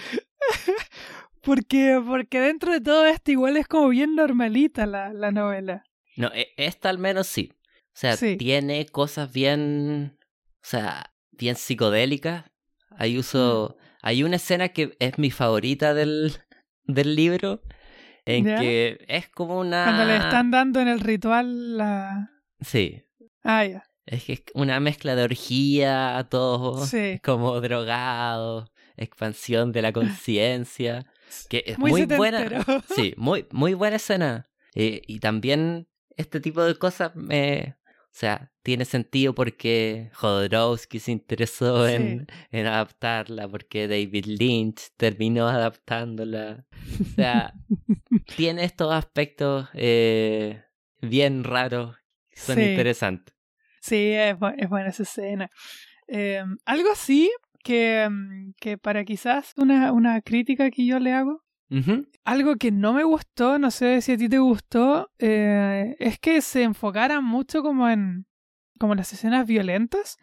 [1.49, 5.83] Porque, porque dentro de todo esto igual es como bien normalita la, la novela.
[6.17, 7.53] No, e- esta al menos sí.
[7.55, 8.37] O sea, Sí.
[8.37, 10.19] tiene cosas bien.
[10.63, 12.45] O sea, bien psicodélicas.
[12.91, 13.77] Hay uso.
[13.79, 13.83] Mm.
[14.03, 16.33] Hay una escena que es mi favorita del,
[16.85, 17.63] del libro.
[18.27, 18.61] En ¿Ya?
[18.61, 19.85] que es como una.
[19.85, 22.31] Cuando le están dando en el ritual la...
[22.61, 23.03] Sí.
[23.43, 23.85] Ah, ya.
[24.05, 27.21] Es que es una mezcla de orgía, todo Sí.
[27.25, 29.93] como drogado, expansión de la
[30.29, 31.07] conciencia,
[31.49, 32.47] que es Muy muy, buena.
[32.95, 34.49] Sí, muy, muy buena escena.
[34.75, 37.77] Eh, y también este tipo de cosas me...
[38.11, 41.95] O sea, tiene sentido porque Jodorowsky se interesó Sí.
[41.95, 46.67] en, en adaptarla, porque David Lynch terminó adaptándola.
[47.01, 47.55] O sea,
[48.37, 50.64] tiene estos aspectos eh,
[51.01, 51.97] bien raros,
[52.31, 52.62] que son Sí.
[52.62, 53.35] interesantes.
[53.81, 55.51] Sí, es, bu- es buena esa escena.
[56.09, 57.31] Eh, algo así
[57.62, 61.42] que, mm, que para quizás una, una crítica que yo le hago,
[62.25, 66.40] algo que no me gustó, no sé si a ti te gustó, eh, es que
[66.40, 68.25] se enfocaran mucho como en
[68.79, 70.16] como las escenas violentas.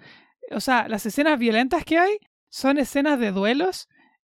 [0.51, 2.17] O sea, las escenas violentas que hay
[2.49, 3.87] son escenas de duelos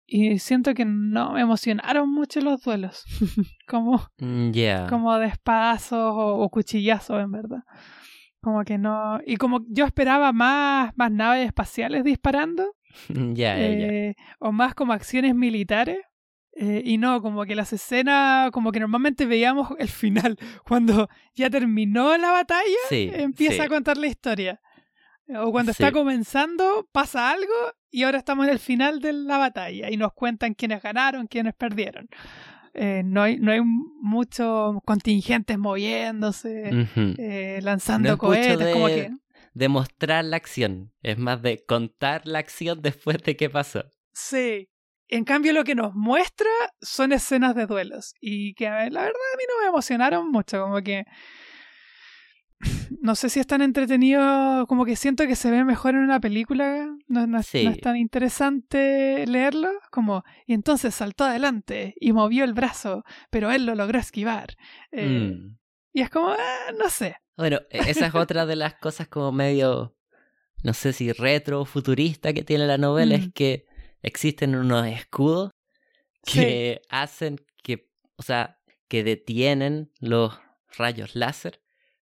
[0.05, 3.03] y siento que no me emocionaron mucho los duelos.
[3.67, 4.87] como, Mm, Ya.
[4.87, 7.63] como de espadazos o, o cuchillazos, en verdad.
[8.41, 9.19] Como que no.
[9.25, 12.73] Y como yo esperaba más, más naves espaciales disparando,
[13.59, 15.99] Eh, o más como acciones militares.
[16.53, 21.49] eh, y no, como que las escenas, como que normalmente veíamos el final, cuando ya
[21.49, 23.61] terminó la batalla, Sí, empieza sí.
[23.61, 24.59] a contar la historia.
[25.33, 27.53] O cuando está comenzando, pasa algo
[27.89, 31.53] y ahora estamos en el final de la batalla y nos cuentan quiénes ganaron, quiénes
[31.53, 32.09] perdieron.
[32.73, 39.11] Eh, no, hay, no hay muchos contingentes moviéndose, eh, lanzando cohetes, como que...
[39.53, 43.83] de mostrar la acción, es más de contar la acción después de qué pasó.
[44.13, 44.67] Sí.
[45.07, 46.49] En cambio, lo que nos muestra
[46.81, 48.13] son escenas de duelos.
[48.21, 50.61] Y que a ver, la verdad a mí no me emocionaron mucho.
[50.61, 51.03] Como que.
[53.01, 54.65] No sé si es tan entretenido.
[54.67, 56.87] Como que siento que se ve mejor en una película.
[57.07, 57.65] No, no es- Sí.
[57.65, 59.69] no es tan interesante leerlo.
[59.91, 60.23] Como.
[60.45, 63.03] Y entonces saltó adelante y movió el brazo.
[63.31, 64.55] Pero él lo logró esquivar.
[64.91, 65.57] Eh, Mm.
[65.93, 66.29] Y es como.
[66.29, 67.17] ah, no sé.
[67.37, 69.95] Bueno, e- esa es otra de las cosas como medio,
[70.63, 73.31] no sé si retro o futurista que tiene la novela, es Mm.
[73.31, 73.65] que
[74.01, 75.51] existen unos escudos
[76.25, 80.39] que hacen que, o sea, que detienen los
[80.77, 81.61] rayos láser,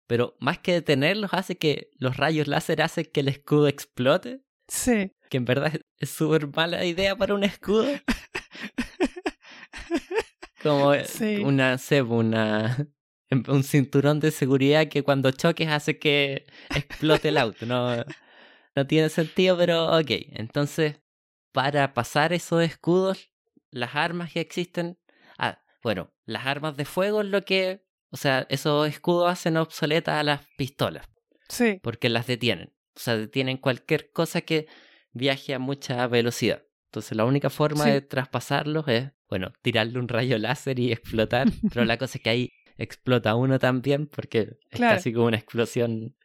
[0.06, 5.12] pero más que detenerlos hace que los rayos láser hacen que el escudo explote, Sí.
[5.30, 7.86] que en verdad es súper mala idea para un escudo.
[10.62, 11.38] Como eh, Sí.
[11.38, 11.76] una,
[12.08, 12.86] una,
[13.48, 17.66] un cinturón de seguridad que cuando choques hace que explote el auto.
[17.66, 18.04] No,
[18.74, 20.10] no tiene sentido, pero ok.
[20.34, 21.00] Entonces,
[21.52, 23.30] para pasar esos escudos,
[23.70, 24.98] las armas que existen.
[25.38, 27.84] Ah, bueno, las armas de fuego es lo que.
[28.10, 31.08] O sea, esos escudos hacen obsoletas a las pistolas,
[31.48, 31.80] Sí.
[31.82, 32.74] porque las detienen.
[32.94, 34.66] O sea, detienen cualquier cosa que
[35.12, 36.62] viaje a mucha velocidad.
[36.90, 37.90] Entonces, la única forma Sí.
[37.90, 41.48] de traspasarlos es, bueno, tirarle un rayo láser y explotar.
[41.72, 46.16] pero la cosa es que ahí explota uno también, porque es casi como una explosión.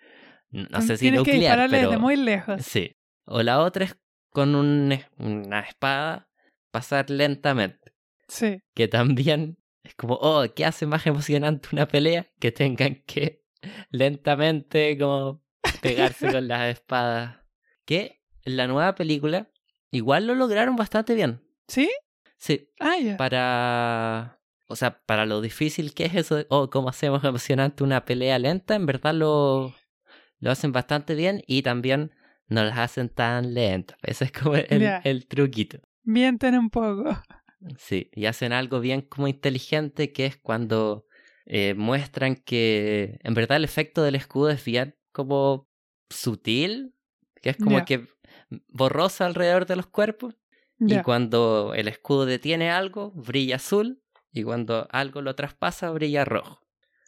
[0.50, 1.90] No sé si Tienes que nuclear, dispararle pero.
[1.90, 2.62] desde muy lejos.
[2.64, 2.96] Sí.
[3.26, 3.98] O la otra es
[4.30, 6.30] con un- una espada
[6.72, 7.94] pasar lentamente.
[8.28, 8.62] Sí.
[8.74, 12.28] Que también es como, oh, ¿qué hace más emocionante una pelea?
[12.40, 13.44] Que tengan que
[13.90, 15.44] lentamente como
[15.82, 17.38] pegarse con las espadas.
[17.86, 19.50] Que en la nueva película
[19.92, 21.42] igual lo lograron bastante bien.
[21.68, 21.90] ¿Sí?
[22.38, 22.70] Sí.
[22.80, 23.18] Ah, ya.
[23.18, 24.37] Para.
[24.68, 28.38] O sea, para lo difícil que es eso, de, oh, cómo hacemos emocionante una pelea
[28.38, 29.74] lenta, en verdad lo,
[30.40, 32.12] lo hacen bastante bien y también
[32.48, 33.98] no las hacen tan lentas.
[34.04, 35.80] Ese es como el, truquito.
[36.04, 37.22] Mienten un poco.
[37.78, 41.06] Sí, y hacen algo bien como inteligente que es cuando
[41.46, 45.68] eh, muestran que en verdad el efecto del escudo es bien como
[46.10, 46.94] sutil,
[47.42, 48.08] que es como que
[48.68, 50.36] borroso alrededor de los cuerpos.
[50.80, 54.04] Y cuando el escudo detiene algo, brilla azul.
[54.38, 56.62] Y cuando algo lo traspasa, brilla rojo.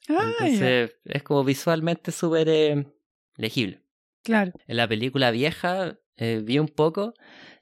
[0.08, 0.34] Ah.
[0.40, 2.88] Entonces es como visualmente súper eh,
[3.36, 3.84] legible.
[4.24, 4.52] Claro.
[4.68, 7.14] En la película vieja eh, vi un poco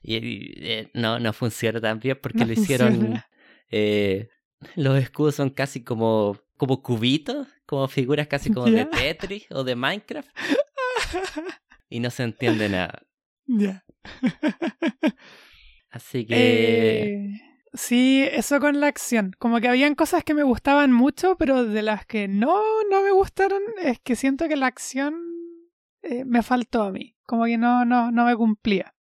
[0.02, 3.22] y, y, eh, no, no funciona tan bien porque No lo hicieron...
[4.74, 8.86] los escudos son casi como, como cubitos, como figuras casi como de.
[8.86, 10.28] Tetris o de Minecraft.
[11.90, 13.02] Y no se entiende nada.
[13.46, 13.82] ya.
[15.90, 16.34] Así que...
[17.14, 19.32] Eh, sí, eso con la acción.
[19.38, 23.10] Como que habían cosas que me gustaban mucho, pero de las que no, no me
[23.12, 25.14] gustaron, es que siento que la acción
[26.02, 27.16] eh, me faltó a mí.
[27.26, 28.94] Como que no, no, no me cumplía.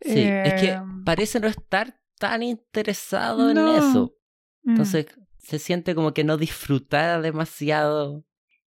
[0.00, 4.14] Sí, es que Eh, parece no estar tan interesado en eso.
[4.62, 4.70] mm.
[4.70, 5.06] Entonces
[5.38, 8.24] se siente como que no disfrutara demasiado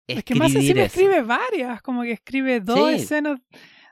[0.08, 0.86] es que más encima eso.
[1.00, 2.96] escribe varias, como que escribe dos Sí.
[3.04, 3.40] escenas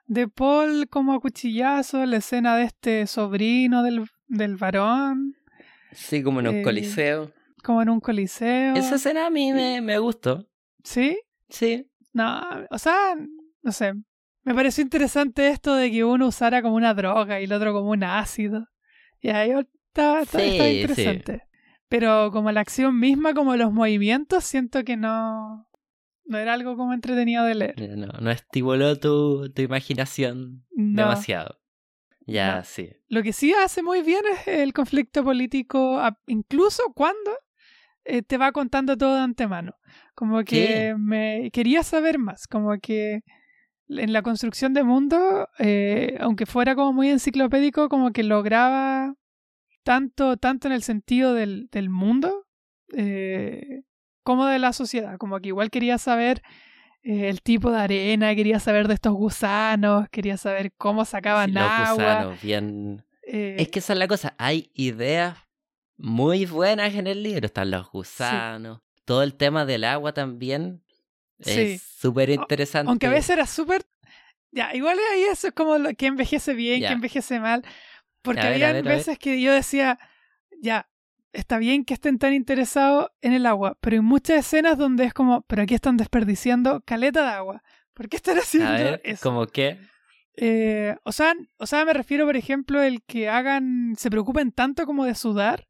[0.08, 5.36] de Paul como a cuchillazo, la escena de este sobrino del, del varón,
[5.94, 7.32] Sí, como en un eh, coliseo.
[7.64, 8.76] como en un coliseo.
[8.76, 10.48] Esa escena a mí me, me gustó.
[10.84, 11.18] ¿Sí?
[11.50, 11.90] Sí.
[12.14, 13.16] No, o sea,
[13.64, 13.94] no sé.
[14.44, 17.92] Me pareció interesante esto de que uno usara como una droga y el otro como
[17.92, 18.68] un ácido.
[19.22, 19.58] Y ahí Sí,
[19.94, 20.40] está sí.
[20.80, 21.44] interesante.
[21.90, 25.68] Pero como la acción misma, como los movimientos, siento que no,
[26.26, 27.98] no era algo como entretenido de leer.
[27.98, 31.04] No, no estimuló tu, tu imaginación No.
[31.04, 31.60] demasiado.
[32.28, 32.64] Ya, No.
[32.64, 32.90] sí.
[33.08, 37.32] Lo que sí hace muy bien es el conflicto político, incluso cuando
[38.04, 39.74] eh, te va contando todo de antemano.
[40.14, 43.22] Como que me quería saber más, como que
[43.90, 49.16] en la construcción de mundo, eh, aunque fuera como muy enciclopédico, como que lograba
[49.84, 52.46] tanto, tanto en el sentido del, del mundo
[52.94, 53.84] eh,
[54.24, 55.18] como de la sociedad.
[55.18, 56.42] Como que igual quería saber
[57.04, 61.54] eh, el tipo de arena, quería saber de estos gusanos, quería saber cómo sacaban Sí,
[61.56, 61.94] los agua.
[61.94, 63.06] gusanos, bien.
[63.24, 64.36] eh, Es que esa es la cosa.
[64.38, 65.38] Hay ideas
[65.98, 67.46] muy buenas en el libro.
[67.46, 68.80] Están los gusanos.
[69.06, 70.84] Todo el tema del agua también.
[71.40, 72.90] Es súper interesante.
[72.90, 73.84] Aunque a veces era súper.
[74.52, 76.88] Ya, igual ahí eso es como lo que envejece bien, Ya.
[76.90, 77.64] que envejece mal.
[78.22, 78.98] Porque había ver, a ver.
[78.98, 80.00] veces que yo decía,
[80.62, 80.90] ya,
[81.38, 85.14] está bien que estén tan interesados en el agua, pero hay muchas escenas donde es
[85.14, 87.64] como, pero aquí están desperdiciando caleta de agua.
[87.94, 89.22] ¿Por qué están haciendo A ver, eso?
[89.24, 89.80] como que.
[90.36, 94.86] Eh, o, sea, o sea, me refiero, por ejemplo, el que hagan, se preocupen tanto
[94.86, 95.68] como de sudar,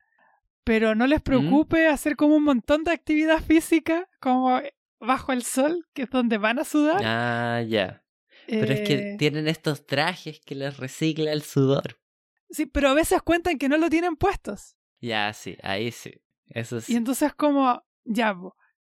[0.63, 4.59] pero no les preocupe hacer como un montón de actividad física, como
[4.99, 7.01] bajo el sol, que es donde van a sudar.
[7.05, 8.03] Ah, ya.
[8.47, 11.99] Pero es que Eh, tienen estos trajes que les recicla el sudor.
[12.49, 14.76] Sí, pero a veces cuentan que no lo tienen puestos.
[14.99, 16.13] Ya, sí, ahí sí.
[16.47, 16.93] Eso sí.
[16.93, 18.35] Y entonces como, ya,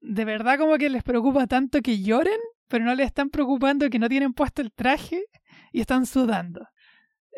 [0.01, 3.99] de verdad como que les preocupa tanto que lloren, pero no les están preocupando que
[3.99, 5.25] no tienen puesto el traje
[5.73, 6.67] y están sudando.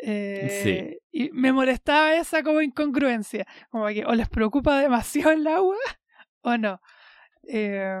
[0.03, 5.75] Eh, Y me molestaba esa como incongruencia, como que o les preocupa demasiado el agua
[6.41, 6.81] o no.
[7.47, 7.99] Eh,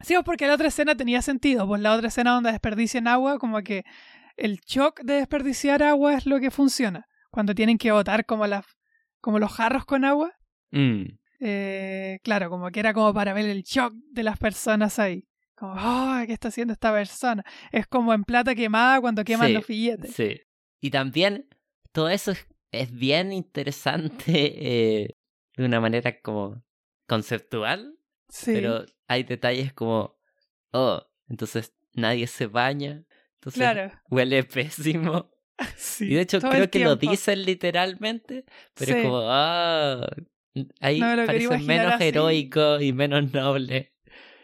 [0.00, 3.38] sí, pues porque la otra escena tenía sentido, pues la otra escena donde desperdician agua,
[3.38, 3.84] como que
[4.36, 7.06] el shock de desperdiciar agua es lo que funciona.
[7.30, 8.64] Cuando tienen que botar como, las
[9.20, 10.32] como los jarros con agua,
[10.72, 11.02] Mm,
[11.40, 15.26] eh, claro, como que era como para ver el shock de las personas ahí.
[15.56, 17.44] Como, oh, ¿qué está haciendo esta persona?
[17.72, 20.12] Es como en plata quemada cuando queman Sí, los billetes.
[20.14, 20.40] Sí.
[20.80, 21.48] Y también
[21.92, 24.22] todo eso es, es bien interesante
[25.04, 25.16] eh,
[25.56, 26.62] de una manera como
[27.08, 27.96] conceptual,
[28.28, 28.52] Sí.
[28.54, 30.16] pero hay detalles como,
[30.72, 33.02] oh, entonces nadie se baña,
[33.34, 33.90] entonces claro.
[34.08, 35.30] huele pésimo.
[35.76, 38.44] Sí, y de hecho creo que lo dicen literalmente,
[38.74, 38.98] pero Sí.
[38.98, 40.06] es como, ah,
[40.80, 42.04] ahí No me lo quería parece imaginar menos así.
[42.04, 43.92] heroico y menos noble.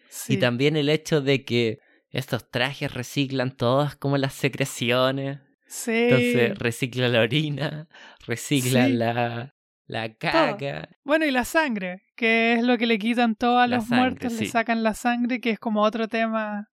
[0.09, 0.33] Sí.
[0.33, 1.79] Y también el hecho de que
[2.11, 5.39] estos trajes reciclan todas como las secreciones.
[5.67, 5.91] Sí.
[5.91, 7.87] Entonces recicla la orina,
[8.25, 9.55] recicla la,
[9.85, 10.87] la caca.
[11.03, 13.97] Bueno, y la sangre, que es lo que le quitan todo a La los sangre,
[14.11, 16.69] muertos, le sacan la sangre, que es como otro tema.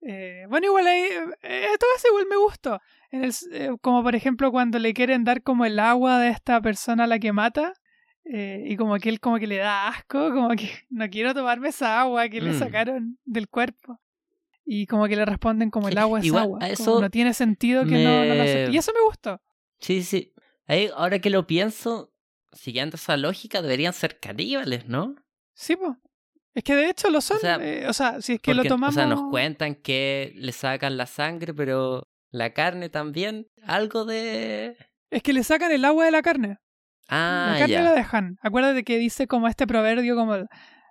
[0.00, 1.02] Eh, bueno, igual ahí,
[1.42, 2.80] eh, todo eso igual me gustó.
[3.12, 7.06] Eh, como por ejemplo cuando le quieren dar como el agua de esta persona a
[7.06, 7.74] la que mata,
[8.24, 11.68] eh, y como que él como que le da asco, como que no quiero tomarme
[11.68, 12.58] esa agua que le Mm.
[12.58, 14.00] sacaron del cuerpo.
[14.64, 16.58] y como que le responden como el agua es Igual, agua.
[16.68, 18.70] eso no tiene sentido que no, no lo acepte.
[18.72, 19.40] Y eso me gustó.
[19.80, 20.32] Sí, sí.
[20.68, 22.12] Ahí, ahora que lo pienso,
[22.52, 25.16] siguiendo esa lógica, deberían ser caníbales, ¿no?
[25.52, 25.96] Sí, pues.
[26.54, 27.38] Es que de hecho lo son.
[27.38, 28.94] O sea, eh, O sea, si es que Porque, lo tomamos.
[28.94, 33.46] O sea, nos cuentan que le sacan la sangre, pero la carne también.
[33.64, 34.76] Algo de.
[35.10, 36.58] Es que le sacan el agua de la carne.
[37.08, 37.82] Ah, la carne ya.
[37.82, 38.38] la dejan.
[38.42, 40.46] Acuérdate que dice como este proverbio como el,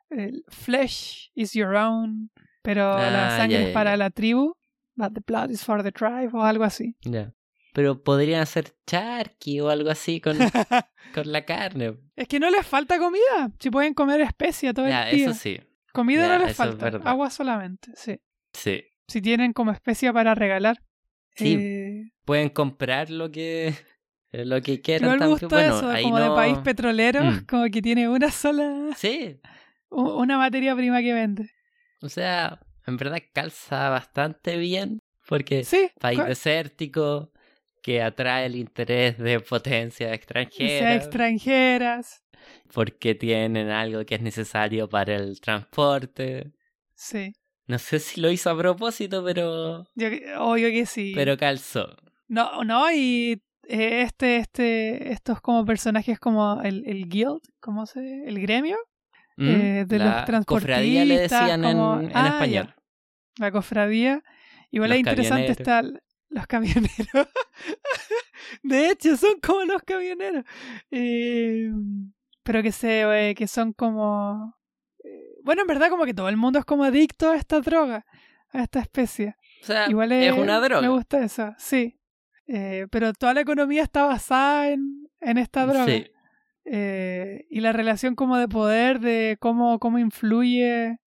[0.10, 2.32] el flesh is your own,
[2.62, 4.54] pero la Ah, sangre ya, es para la tribu,
[4.96, 6.96] but the blood is for the tribe o algo así.
[7.02, 7.34] Ya.
[7.74, 10.38] Pero podrían hacer charqui o algo así con,
[11.16, 11.98] con la carne.
[12.18, 15.10] es que no les falta comida, si pueden comer especia todo el día.
[15.10, 15.60] eso sí.
[15.94, 18.20] Comida no les falta, agua solamente, sí.
[18.54, 18.84] Sí.
[19.08, 20.82] Si tienen como especia para regalar.
[21.36, 23.74] Sí, eh, Pueden comprar lo que,
[24.32, 27.46] lo que quieran igual me gustó Bueno, eso, ahí como de no- país petrolero, Mm.
[27.50, 29.40] como que tiene una sola, Sí.
[29.90, 31.50] una materia prima que vende.
[32.02, 35.00] O sea, en verdad calza bastante bien.
[35.28, 37.32] Porque Sí, país co- desértico
[37.84, 40.96] que atrae el interés de potencias extranjeras.
[40.98, 42.24] extranjeras.
[42.74, 46.52] porque tienen algo que es necesario para el transporte.
[46.96, 47.34] Sí.
[47.72, 49.86] No sé si lo hizo a propósito, pero.
[49.95, 50.07] Yo,
[50.39, 51.13] obvio que sí.
[51.15, 51.95] Pero calzó.
[52.28, 58.26] No, no, y eh, este, este, estos como personajes como el, el guild, ¿cómo se?
[58.26, 58.76] El gremio,
[59.38, 59.47] ¿Mm?
[59.49, 62.67] eh, de La los cofradía le transportistas, decían en, como- en Ah, español.
[62.67, 62.76] ya,
[63.38, 64.22] la cofradía.
[64.69, 65.82] Igual es interesante está
[66.28, 67.28] los camioneros.
[68.63, 70.43] de hecho, son como los camioneros.
[70.91, 71.72] Eh,
[72.43, 74.57] pero que se, eh, que son como
[75.44, 78.06] bueno, en verdad como que todo el mundo es como adicto a esta droga,
[78.52, 79.36] a esta especie.
[79.62, 80.82] O sea, Igual es es, una droga.
[80.82, 82.00] Me gusta eso, sí.
[82.48, 85.86] Eh, pero toda la economía está basada en, en esta droga.
[85.86, 86.06] Sí.
[86.66, 91.00] Eh, y la relación como de poder, de cómo, cómo influye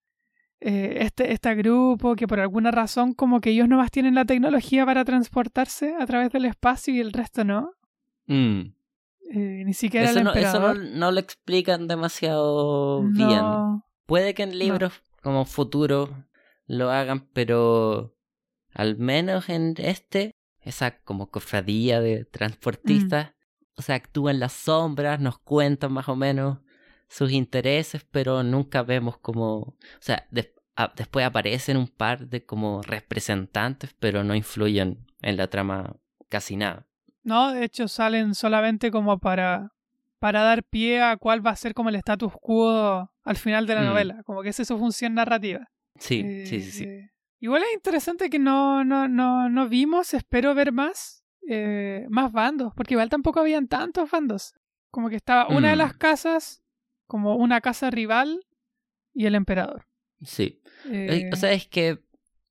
[0.60, 4.86] eh, este, este grupo, que por alguna razón como que ellos nomás tienen la tecnología
[4.86, 7.72] para transportarse a través del espacio y el resto no.
[8.26, 8.72] Mm.
[9.30, 13.40] Eh, ni siquiera Eso, el no, eso no, no lo explican demasiado bien.
[14.06, 14.92] Puede que en libros
[15.22, 16.10] como futuros
[16.66, 18.14] lo hagan, pero
[18.72, 23.32] al menos en este, esa como cofradía de transportistas,
[23.76, 26.58] o sea, actúan las sombras, nos cuentan más o menos
[27.08, 30.28] sus intereses, pero nunca vemos como, o sea,
[30.76, 35.96] a- después aparecen un par de como representantes, pero no influyen en la trama
[36.28, 36.86] casi nada.
[37.22, 39.72] No, de hecho salen solamente como para,
[40.24, 43.74] para dar pie a cuál va a ser como el status quo al final de
[43.74, 43.84] la Mm.
[43.84, 44.22] novela.
[44.24, 45.68] Como que esa es su función narrativa.
[45.98, 46.84] Sí, Eh, sí, sí, sí.
[46.84, 47.10] eh,
[47.40, 52.72] igual es interesante que no, no, no, no vimos, espero ver más, eh, más bandos,
[52.74, 54.54] porque igual tampoco habían tantos bandos.
[54.90, 55.78] Como que estaba una de Mm.
[55.78, 56.62] las casas,
[57.06, 58.40] como una casa rival
[59.12, 59.84] y el emperador.
[60.22, 60.62] Sí.
[61.32, 61.98] O sea, es que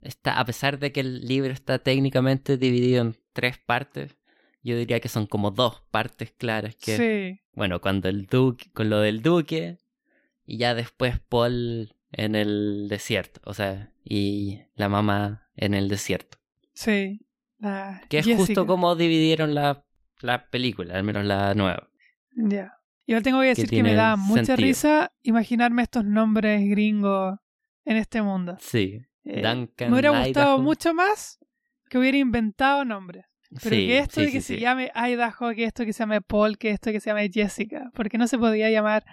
[0.01, 4.15] está, a pesar de que el libro está técnicamente dividido en tres partes,
[4.63, 6.75] yo diría que son como dos partes claras.
[6.75, 9.77] Que, sí, bueno, cuando el duque, con lo del duque,
[10.45, 16.37] y ya después Paul en el desierto, o sea, y la mamá en el desierto.
[16.73, 17.19] sí.
[17.59, 18.45] La Que es Jessica.
[18.45, 19.85] justo como dividieron la,
[20.19, 21.89] la película, al menos la nueva.
[22.35, 22.73] Ya.
[23.05, 24.67] Igual tengo que decir que, me da mucha sentido.
[24.67, 27.37] risa imaginarme estos nombres gringos
[27.85, 28.57] en este mundo.
[28.59, 29.01] Sí.
[29.23, 30.61] Eh, Duncan, me hubiera gustado Idaho.
[30.61, 31.39] mucho más
[31.89, 33.25] que hubiera inventado nombres.
[33.61, 35.99] Pero Sí, que esto sí, de que sí, se llame Idaho, que esto que se
[35.99, 37.91] llame Paul, que esto que se llame Jessica.
[37.93, 39.05] porque no se podía llamar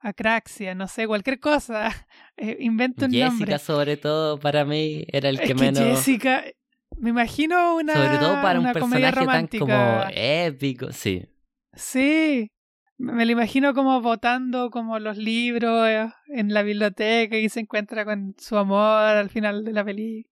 [0.00, 0.74] Acraxia?
[0.74, 1.90] No sé, cualquier cosa.
[2.38, 3.58] Eh, inventa un Jessica, nombre.
[3.58, 5.82] sobre todo, para mí era el es que menos.
[5.82, 6.44] Jessica,
[6.98, 11.24] me imagino una, Sobre todo para un personaje tan como épico, sí.
[11.72, 12.50] Sí,
[12.98, 18.04] me lo imagino como botando como los libros eh, en la biblioteca y se encuentra
[18.04, 20.30] con su amor al final de la película,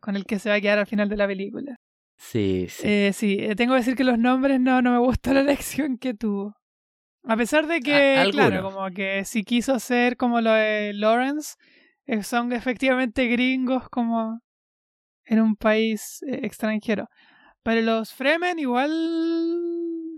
[0.00, 1.76] con el que se va a quedar al final de la película.
[2.18, 2.82] Sí, sí.
[2.86, 5.98] Eh, sí, eh, tengo que decir que los nombres no, no me gustó la elección
[5.98, 6.56] que tuvo.
[7.24, 11.56] A pesar de que, A- claro, como que si quiso hacer como lo de Lawrence,
[12.06, 14.40] eh, son efectivamente gringos como
[15.24, 17.08] en un país extranjero.
[17.62, 18.90] Pero los Fremen igual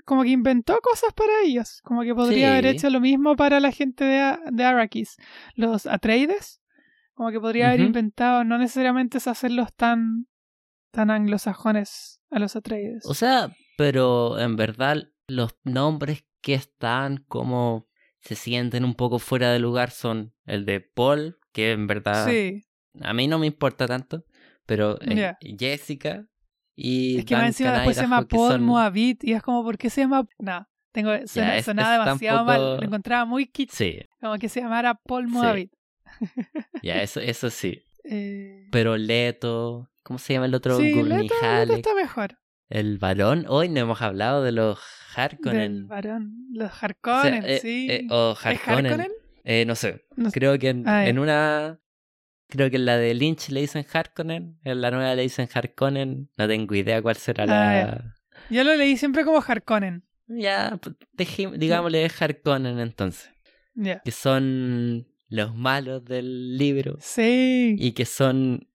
[0.04, 1.80] como que inventó cosas para ellos.
[1.82, 2.52] Como que podría Sí.
[2.52, 5.16] haber hecho lo mismo para la gente de, de Arrakis.
[5.54, 6.60] Los Atreides,
[7.14, 10.26] como que podría haber inventado, no necesariamente es hacerlos tan,
[10.90, 13.04] tan anglosajones a los Atreides.
[13.06, 14.96] O sea, pero en verdad
[15.28, 17.86] los nombres que están como
[18.20, 22.64] se sienten un poco fuera de lugar son el de Paul, que en verdad sí,
[23.00, 24.24] a mí no me importa tanto,
[24.66, 25.34] pero eh.
[25.58, 26.26] Jessica
[26.74, 29.62] y es que más encima Duncan después se llama Paul son- Moabit y es como,
[29.62, 30.26] ¿por qué se llama?
[30.38, 34.38] No, tengo, suena- es- sonaba es demasiado tampoco- mal, lo encontraba muy kitsch, Sí, como
[34.38, 35.32] que se llamara Paul Sí.
[35.32, 35.72] Moabit.
[36.82, 37.82] ya, eso, eso sí.
[38.04, 40.78] Eh, Pero Leto, ¿cómo se llama el otro?
[40.78, 41.76] sí, Gurney Halleck.
[41.78, 42.38] está mejor.
[42.68, 43.46] El varón.
[43.48, 44.78] Hoy no hemos hablado de los
[45.16, 45.88] Del Harkonnen.
[45.88, 46.46] varón.
[46.52, 47.88] Los O sea, Harkonnen, eh, sí.
[47.90, 49.08] eh, o ¿Es Harkonnen.
[49.44, 50.04] Eh, no sé.
[50.16, 50.38] No sé.
[50.38, 51.80] Creo que en, Ah, en una.
[52.48, 54.58] Creo que en la de Lynch le dicen Harkonnen.
[54.64, 56.30] En la nueva le dicen Harkonnen.
[56.36, 57.82] No tengo idea cuál será la.
[57.82, 58.14] Ah,
[58.50, 60.04] Yo lo leí siempre como Harkonnen.
[60.28, 63.30] Ya, pues, deje- digámosle Harkonnen entonces.
[63.74, 64.00] Ya.
[64.00, 66.98] Que son los malos del libro.
[67.00, 67.74] Sí.
[67.78, 68.68] Y que son.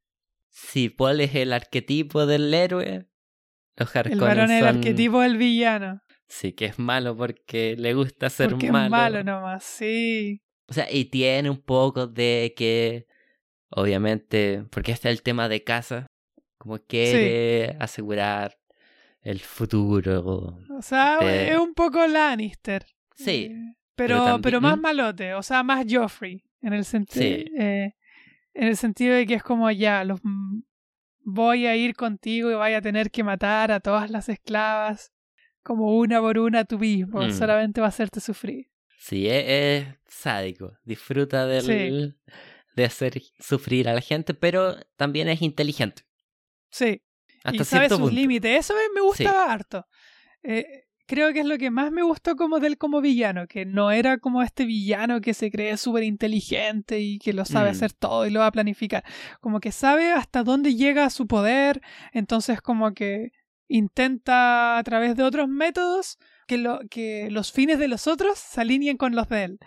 [0.57, 3.07] Si Paul es el arquetipo del héroe,
[3.75, 6.01] los el varón es el son- arquetipo del villano.
[6.29, 8.85] Sí, que es malo porque le gusta ser Porque malo.
[8.85, 10.41] es malo nomás, sí.
[10.67, 13.05] O sea, y tiene un poco de que,
[13.69, 16.07] obviamente, porque este es el tema de casa,
[16.57, 18.57] como quiere asegurar
[19.21, 20.57] el futuro.
[20.69, 22.85] O sea, Eh, es un poco Lannister.
[23.15, 26.41] Sí, Eh, pero pero, más malote, o sea, más Joffrey.
[26.61, 27.23] En el sentido.
[27.25, 27.45] Sí.
[28.55, 30.61] En el sentido de que es como ya, los mm,
[31.23, 35.11] voy a ir contigo y vaya a tener que matar a todas las esclavas.
[35.61, 37.21] Como una por una tú mismo.
[37.21, 37.31] Mm.
[37.31, 38.67] Solamente va a hacerte sufrir.
[38.99, 42.33] Sí, es, es sádico, disfruta del, Sí.
[42.75, 46.03] de hacer sufrir a la gente, pero también es inteligente.
[46.69, 47.01] Sí.
[47.43, 48.59] Hasta y sabe sus límites.
[48.59, 49.85] Eso me, gustaba harto.
[50.43, 53.65] Eh, creo que es lo que más me gustó como de él como villano, que
[53.65, 57.71] no era como este villano que se cree súper inteligente y que lo sabe Mm.
[57.71, 59.03] hacer todo y lo va a planificar.
[59.41, 61.81] Como que sabe hasta dónde llega su poder,
[62.11, 63.31] entonces como que
[63.67, 68.61] intenta a través de otros métodos que, lo, que los fines de los otros se
[68.61, 69.59] alineen con los de él.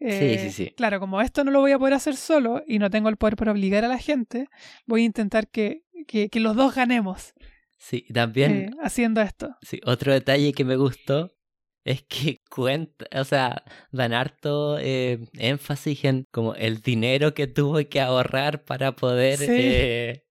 [0.00, 0.70] Eh, sí, sí.
[0.76, 3.36] Claro, como esto no lo voy a poder hacer solo y no tengo el poder
[3.36, 4.48] para obligar a la gente,
[4.86, 7.32] voy a intentar que, que, que los dos ganemos
[7.86, 9.54] Sí, también eh, haciendo esto.
[9.60, 11.32] Sí, otro detalle que me gustó
[11.84, 13.62] es que cuenta, o sea,
[13.92, 19.46] dan harto eh, énfasis en como el dinero que tuvo que ahorrar para poder Sí.
[19.50, 20.24] eh,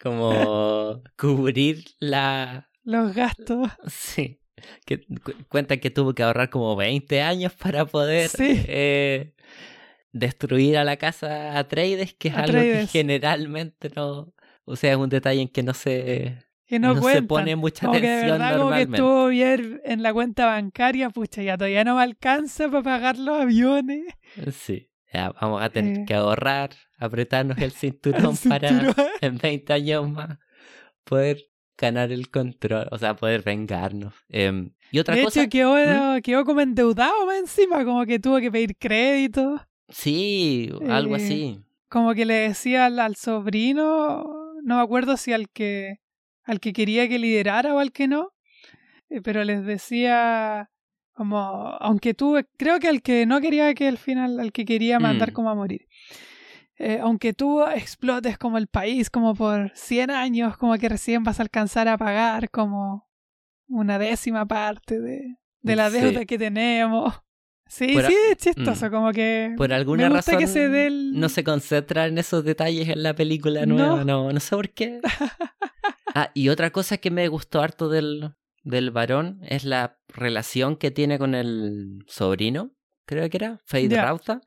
[0.00, 2.70] como cubrir la...
[2.82, 3.68] Los gastos.
[3.88, 4.40] Sí,
[4.86, 8.64] que cu- cuentan que tuvo que ahorrar como 20 años para poder Sí.
[8.68, 9.34] eh,
[10.12, 14.32] destruir a la casa Atreides, que es algo que generalmente no...
[14.64, 17.86] O sea, es un detalle en que no se, Que no, no se pone mucha
[17.86, 18.96] como que de verdad como que normalmente.
[18.96, 23.40] estuvo bien en la cuenta bancaria, pucha, ya todavía no me alcanza para pagar los
[23.40, 24.04] aviones.
[24.52, 26.04] Sí, ya vamos a tener Eh.
[26.06, 27.70] que ahorrar, apretarnos el
[28.32, 28.68] cinturón El para
[29.20, 30.38] en 20 años más
[31.04, 31.38] poder
[31.78, 34.14] ganar el control, o sea, poder vengarnos.
[34.28, 35.76] Em, y otra De cosa, hecho, quedó,
[36.22, 39.60] quedó como endeudado más encima, como que tuvo que pedir crédito.
[39.88, 41.60] sí, algo eh, así.
[41.88, 44.24] Como que le decía al, al sobrino,
[44.64, 46.00] no me acuerdo si al que,
[46.46, 48.30] al que quería que liderara o al que no,
[49.10, 50.70] eh, pero les decía
[51.12, 54.98] como, aunque tú, creo que al que no quería que al final, al que quería
[55.00, 55.34] mandar Mm.
[55.34, 55.86] como a morir.
[56.78, 61.40] Eh, aunque tú explotes como el país como por 100 años, como que recién vas
[61.40, 63.08] a alcanzar a pagar como
[63.66, 66.00] una décima parte de, de la Sí.
[66.00, 67.14] deuda que tenemos.
[67.68, 68.90] Sí, Por sí, es chistoso, Mm.
[68.90, 69.54] como que...
[69.56, 72.88] Por alguna me gusta razón que se dé el- no se concentra en esos detalles
[72.88, 73.74] en la película No.
[73.76, 75.00] nueva, no, no, sé por qué.
[76.14, 80.90] ah, y otra cosa que me gustó harto del, del varón es la relación que
[80.90, 82.72] tiene con el sobrino,
[83.04, 83.88] creo que era, Fade.
[84.00, 84.40] Rauta,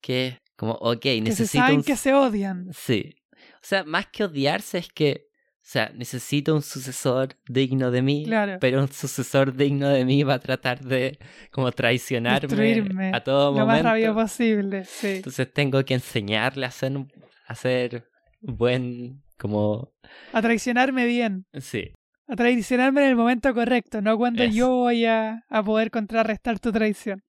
[0.00, 1.84] que es como, ok, que se necesito saben un...
[1.84, 2.68] que se odian.
[2.72, 3.14] Sí.
[3.54, 5.28] O sea, más que odiarse es que,
[5.66, 8.58] o sea, necesito un sucesor digno de mí, Claro.
[8.60, 11.18] pero un sucesor digno de mí va a tratar de
[11.50, 13.88] como traicionarme Destruirme a todo Lo más momento.
[13.88, 15.08] rápido posible, sí.
[15.16, 17.10] Entonces tengo que enseñarle a hacer, un-
[17.48, 18.08] a ser
[18.42, 19.92] buen, como,
[20.32, 21.46] A traicionarme bien.
[21.60, 21.92] sí,
[22.28, 26.70] A traicionarme en el momento correcto, no cuando yo voy a, a poder contrarrestar tu
[26.70, 27.24] traición.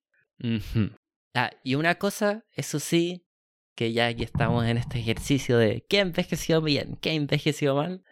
[1.34, 3.24] Ah, y una cosa, eso sí,
[3.78, 8.02] que ya aquí estamos en este ejercicio de qué envejeció bien, qué envejeció mal,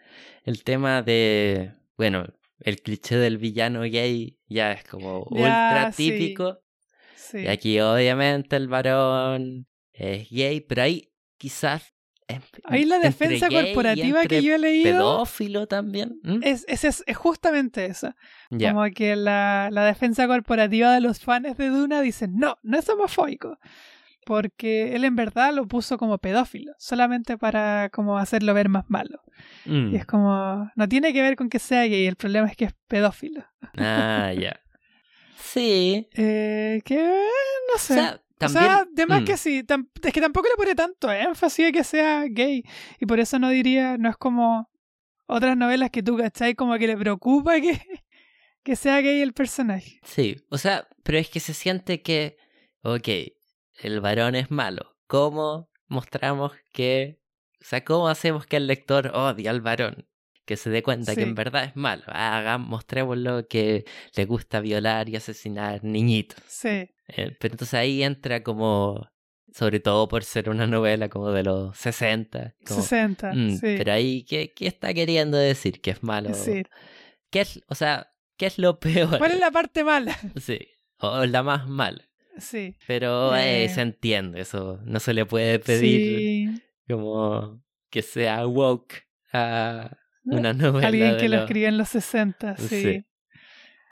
[0.45, 2.25] el tema de, bueno,
[2.61, 6.61] el cliché del villano gay ya es como Ya, ultra típico.
[7.17, 7.39] Sí.
[7.39, 11.93] Y aquí obviamente el varón es gay, pero ahí quizás...
[12.63, 16.21] Ahí la defensa corporativa que yo he leído Pedófilo también.
[16.23, 16.49] ¿m?
[16.49, 18.15] es, es, es, es justamente eso.
[18.51, 18.71] Ya.
[18.71, 22.87] Como que la, la defensa corporativa de los fans de Duna dicen, no, no es
[22.87, 23.57] homofóbico.
[24.27, 29.21] Porque él en verdad lo puso como pedófilo, solamente para como hacerlo ver más malo.
[29.63, 29.93] Mm.
[29.93, 32.65] Y es como, no tiene que ver con que sea gay, el problema es que
[32.65, 33.45] es pedófilo.
[33.77, 34.59] Ah, ya.
[35.39, 36.09] Sí.
[36.13, 38.01] Eh, que no O sé.
[38.01, 38.63] O también...
[38.65, 39.25] sea, de más mm.
[39.25, 39.63] que sí,
[40.03, 42.63] es que tampoco le pone tanto énfasis a que sea gay.
[42.99, 44.69] Y por eso no diría, no es como
[45.25, 46.53] otras novelas que tú, ¿cachai?
[46.53, 47.79] Como que le preocupa que,
[48.63, 50.01] que sea gay el personaje.
[50.03, 52.35] Sí, o sea, pero es que se siente que,
[52.81, 53.07] ok,
[53.77, 54.95] el varón es malo.
[55.07, 57.19] ¿Cómo mostramos que
[57.61, 60.07] O sea, ¿cómo hacemos que el lector odie al varón?
[60.45, 62.03] Que se dé cuenta que en verdad es malo.
[62.07, 63.83] Hagan, mostrémoslo que
[64.15, 66.41] le gusta violar y asesinar niñitos.
[66.47, 69.09] Sí, Eh, pero entonces ahí entra como,
[69.53, 72.55] sobre todo por ser una novela como de los 60.
[72.65, 73.75] Como, 60, mm, sí.
[73.77, 75.81] Pero ahí, ¿qué, ¿qué está queriendo decir?
[75.81, 76.33] Que es malo.
[76.33, 76.63] Sí.
[77.29, 79.17] ¿Qué es, o sea, ¿qué es lo peor?
[79.17, 80.17] ¿Cuál es la parte mala?
[80.39, 80.59] Sí,
[80.99, 82.06] o la más mala.
[82.39, 82.75] Sí.
[82.87, 83.69] Pero eh, Eh.
[83.69, 84.79] se entiende eso.
[84.85, 86.61] No se le puede pedir Sí.
[86.89, 90.87] como que sea woke a una novela.
[90.87, 92.81] Alguien que lo los- escribió en los 60, sí.
[92.83, 93.03] Sí.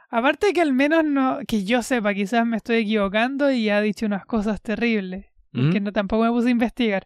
[0.09, 4.05] Aparte que al menos no, que yo sepa, quizás me estoy equivocando y ha dicho
[4.05, 5.71] unas cosas terribles, ¿Mm?
[5.71, 7.05] que no tampoco me puse a investigar.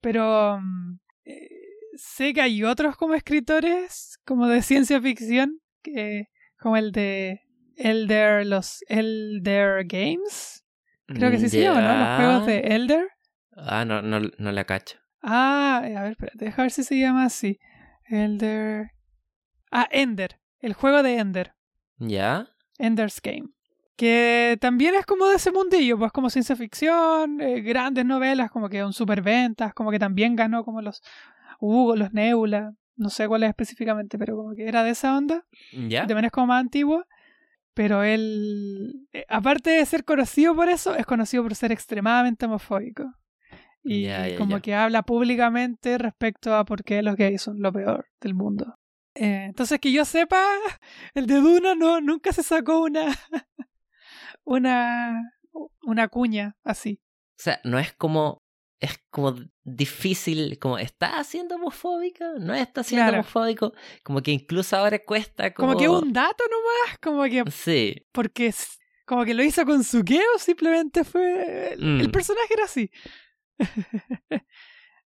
[0.00, 1.48] Pero mm, eh,
[1.96, 6.26] sé que hay otros como escritores, como de ciencia ficción, que,
[6.60, 7.40] como el de
[7.76, 10.57] Elder, los Elder Games,
[11.14, 11.98] creo que sí se llama, ¿no?
[11.98, 12.58] Los juegos de.
[12.74, 13.08] Elder.
[13.56, 14.98] Ah, no, no, no la cacho.
[15.22, 17.58] Ah, a ver, espérate, deja ver si se llama así.
[18.08, 18.92] Elder.
[19.70, 20.40] Ah, Ender.
[20.60, 21.54] El juego de Ender.
[21.98, 22.48] ¿Ya?
[22.78, 23.48] Ender's Game.
[23.96, 28.68] Que también es como de ese mundillo, pues como ciencia ficción, eh, grandes novelas, como
[28.68, 31.02] que son superventas, como que también ganó como los
[31.58, 35.44] Hugo, los Nebula, no sé cuál es específicamente, pero como que era de esa onda.
[35.72, 36.06] ¿Ya?
[36.06, 37.04] También es como más antiguo.
[37.78, 43.04] Pero él, eh, aparte de ser conocido por eso, es conocido por ser extremadamente homofóbico.
[43.84, 48.34] Y como que habla públicamente respecto a por qué los gays son lo peor del
[48.34, 48.74] mundo.
[49.14, 50.44] Eh, entonces, que yo sepa,
[51.14, 53.14] el de Duna no, nunca se sacó una,
[54.44, 55.30] una,
[55.82, 57.00] una cuña así.
[57.38, 58.42] O sea, no es como.
[58.80, 63.18] Es como difícil, como está siendo homofóbico, no está siendo Claro.
[63.20, 63.72] homofóbico,
[64.04, 65.68] como que incluso ahora cuesta como...
[65.72, 68.54] Como que un dato nomás, como que Sí, porque
[69.04, 72.12] como que lo hizo con su o simplemente fue el, el Mm.
[72.12, 72.90] personaje era así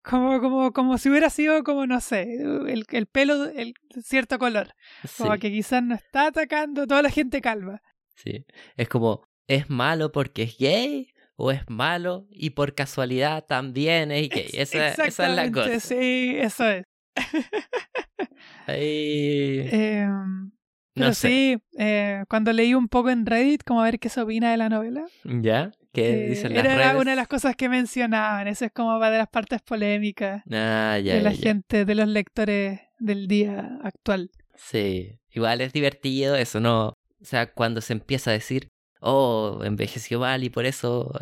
[0.02, 4.74] como como como si hubiera sido como no sé el, el pelo el cierto color
[5.04, 7.80] sí, como que quizás no está atacando a toda la gente calva
[8.14, 8.44] sí.
[8.76, 11.11] Es como, ¿es malo porque es gay?
[11.36, 14.48] ¿O es malo y por casualidad también es gay?
[14.52, 15.80] Esa, esa es la cosa.
[15.80, 16.84] sí eso es
[18.66, 19.68] Ahí...
[19.70, 20.50] Em,
[20.94, 21.28] pero no sé.
[21.28, 24.56] sí eh, cuando leí un poco en Reddit como a ver qué se opina de
[24.58, 25.70] la novela ¿Ya?
[25.92, 27.00] ¿Qué eh, dicen las era redes?
[27.00, 30.98] una de las cosas que mencionaban eso es como va de las partes polémicas Ah,
[31.02, 31.42] ya, de la ya.
[31.42, 34.30] gente, de los lectores del día actual.
[34.54, 36.88] Sí, igual es divertido eso, ¿no?
[36.88, 38.68] O sea, cuando se empieza a decir,
[39.02, 41.12] oh, envejeció mal y por eso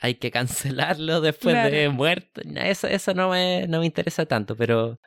[0.00, 2.40] hay que cancelarlo después de muerto.
[2.56, 4.98] Eso, eso no, me, no me interesa tanto, pero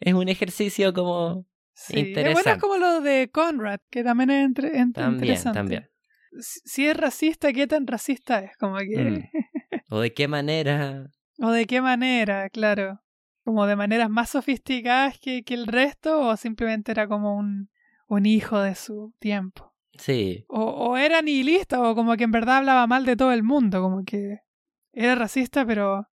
[0.00, 1.46] es un ejercicio como...
[1.72, 1.94] Sí.
[1.98, 2.60] Es bueno Interesante.
[2.60, 5.58] como lo de Conrad, que también es entre- en- También, interesante.
[5.58, 5.90] también.
[6.38, 8.56] Si si es racista, ¿qué tan racista es?
[8.58, 9.02] Como que...
[9.02, 9.28] Mm.
[9.90, 11.06] ¿O de qué manera?
[11.42, 13.00] o de qué manera, claro.
[13.44, 17.70] Como de maneras más sofisticadas que, que el resto, o simplemente era como un,
[18.08, 19.69] un hijo de su tiempo.
[19.98, 23.42] Sí, O, o era nihilista, o como que en verdad hablaba mal de todo el
[23.42, 24.38] mundo, como que
[24.92, 26.06] era racista, pero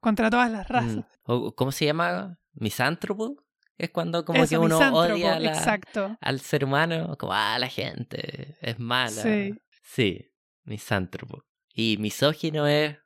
[0.00, 0.72] contra todas las mm.
[0.72, 1.04] razas.
[1.24, 2.38] ¿O cómo se llama?
[2.52, 3.36] ¿Misántropo?
[3.78, 6.18] Es cuando como Eso, que uno odia a la- Exacto.
[6.20, 9.10] al ser humano, como, ah, la gente es mala.
[9.10, 9.54] Sí.
[9.82, 10.32] Sí,
[10.64, 11.44] misántropo.
[11.72, 12.98] Y misógino es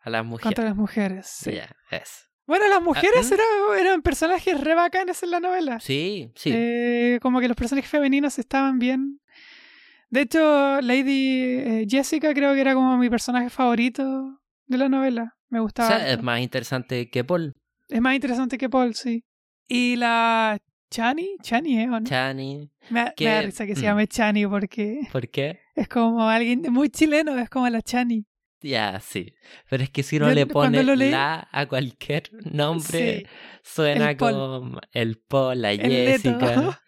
[0.00, 0.44] a las mujeres.
[0.44, 1.26] Contra las mujeres.
[1.26, 1.58] Sí.
[1.90, 2.26] Eso.
[2.46, 3.34] Bueno, las mujeres ¿mm?
[3.34, 5.80] eran, eran personajes re bacanes en la novela.
[5.80, 6.50] Sí, sí.
[6.54, 9.20] Eh, como que los personajes femeninos estaban bien.
[10.12, 15.36] De hecho, Lady eh, Jessica creo que era como mi personaje favorito de la novela.
[15.48, 15.88] Me o gustaba.
[15.88, 16.08] sea, harto.
[16.10, 17.54] es más interesante que Paul.
[17.88, 19.24] Es más interesante que Paul, sí.
[19.68, 20.58] Y la
[20.90, 21.84] Chani, Chani, ¿eh?
[21.88, 22.04] ¿O no?
[22.04, 22.70] Chani.
[22.90, 23.84] me, me da risa que se mm.
[23.84, 25.60] llame Chani porque ¿Por qué?
[25.74, 28.26] es como alguien muy chileno, es como la Chani.
[28.60, 29.32] Ya, sí.
[29.70, 33.26] Pero es que si uno Yo le pone leí- la a cualquier nombre, Sí,
[33.64, 36.22] suena el como el Paul, la El Leto.
[36.38, 36.82] Jessica.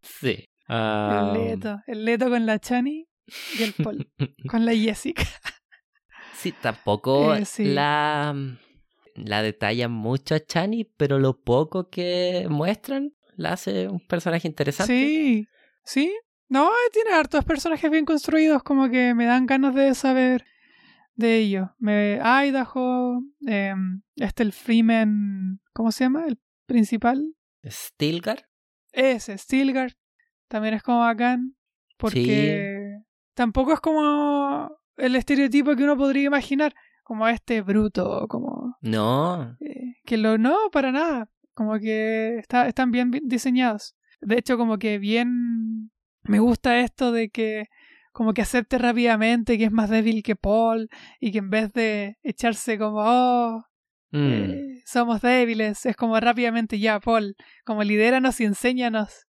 [0.00, 0.47] Sí.
[0.68, 1.80] Ah, el Leto.
[1.86, 3.06] El Leto con la Chani
[3.58, 4.10] y el Paul
[4.48, 5.24] con la Jessica.
[6.34, 7.64] Sí, tampoco Eh, sí.
[7.64, 8.34] la,
[9.16, 14.92] la detallan mucho a Chani, pero lo poco que muestran la hace un personaje interesante.
[14.92, 15.46] Sí,
[15.84, 16.14] sí.
[16.48, 20.46] No, tiene hartos personajes bien construidos, como que me dan ganas de saber
[21.14, 21.68] de ellos.
[21.78, 26.24] Me, Idaho, em, este el Freeman, ¿cómo se llama?
[26.26, 27.34] El principal.
[27.66, 28.48] Stilgar.
[28.92, 29.92] Ese, Stilgar.
[30.48, 31.54] También es como bacán,
[31.96, 32.98] porque
[33.34, 38.76] tampoco es como el estereotipo que uno podría imaginar, como este bruto, como...
[38.80, 39.56] No.
[39.60, 41.28] Eh, que lo no, para nada.
[41.54, 43.96] Como que está, están bien diseñados.
[44.20, 45.90] De hecho, como que bien
[46.22, 47.66] me gusta esto de que
[48.12, 50.88] como que acepte rápidamente que es más débil que Paul
[51.20, 53.68] y que en vez de echarse como, oh,
[54.10, 59.26] Mm, eh, somos débiles, es como rápidamente ya, Paul, como lidéranos y enséñanos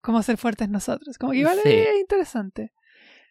[0.00, 1.18] cómo ser fuertes nosotros.
[1.18, 1.68] Como que igual Sí.
[1.70, 2.72] es interesante.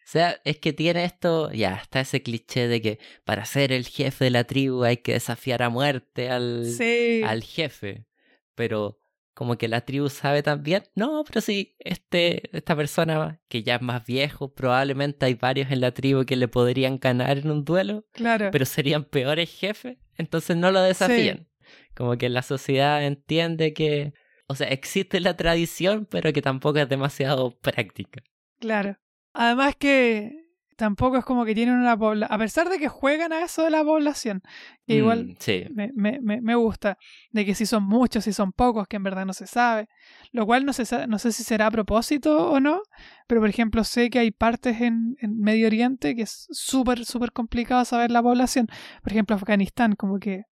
[0.06, 3.86] O sea, es que tiene esto, ya, está ese cliché de que para ser el
[3.86, 7.20] jefe de la tribu hay que desafiar a muerte al, Sí.
[7.26, 8.06] al jefe.
[8.54, 8.98] Pero
[9.34, 13.82] como que la tribu sabe también, no, pero sí, este, esta persona que ya es
[13.82, 18.04] más viejo, probablemente hay varios en la tribu que le podrían ganar en un duelo,
[18.12, 18.48] Claro.
[18.50, 21.48] pero serían peores jefes, entonces no lo desafían.
[21.94, 24.12] Como que la sociedad entiende que,
[24.48, 28.22] o sea, existe la tradición, pero que tampoco es demasiado práctica.
[28.58, 28.96] Claro.
[29.34, 30.32] Además que
[30.76, 33.70] tampoco es como que tienen una población, a pesar de que juegan a eso de
[33.70, 34.42] la población,
[34.86, 35.64] que igual Mm, sí.
[35.74, 36.96] me, me, me, gusta,
[37.30, 39.88] de que si son muchos, si son pocos, que en verdad no se sabe,
[40.32, 42.80] lo cual no, se no sé si será a propósito o no,
[43.26, 47.32] pero por ejemplo sé que hay partes en, en Medio Oriente que es súper, súper
[47.32, 48.68] complicado saber la población,
[49.02, 50.44] por ejemplo Afganistán, como que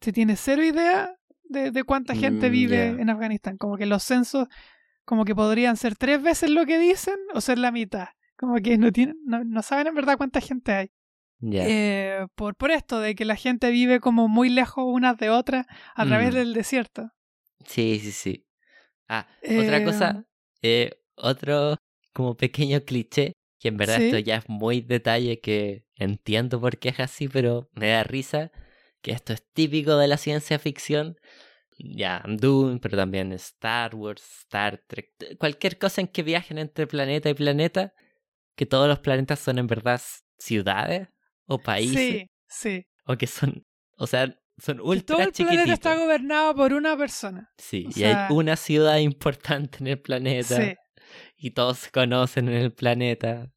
[0.00, 1.17] se tiene cero idea
[1.48, 4.48] de, de cuánta gente Mm, vive en Afganistán, como que los censos
[5.04, 8.08] como que podrían ser tres veces lo que dicen o ser la mitad.
[8.36, 10.90] Como que no, tienen, no, no saben en verdad cuánta gente hay.
[11.40, 15.66] Eh, por, por esto, de que la gente vive como muy lejos unas de otras
[15.94, 16.34] a través Mm.
[16.36, 17.10] del desierto.
[17.64, 18.46] Sí, sí, sí.
[19.08, 19.26] Ah,
[19.58, 20.26] otra Eh, cosa,
[20.62, 21.76] eh, otro
[22.12, 24.04] como pequeño cliché, que en verdad Sí.
[24.06, 28.50] esto ya es muy detalle que entiendo por qué es así, pero me da risa,
[29.02, 31.16] que esto es típico de la ciencia ficción.
[31.78, 37.30] Ya, Dune, pero también Star Wars, Star Trek, cualquier cosa en que viajen entre planeta
[37.30, 37.92] y planeta,
[38.56, 40.00] que todos los planetas son en verdad
[40.38, 41.08] ciudades
[41.46, 42.86] o países, Sí, sí.
[43.06, 43.64] o que son,
[43.96, 45.72] o sea, son ultra todo el planeta chiquititos.
[45.74, 47.48] está gobernado por una persona.
[47.58, 50.74] Sí, O y sea- hay una ciudad importante en el planeta Sí,
[51.36, 53.52] y todos se conocen en el planeta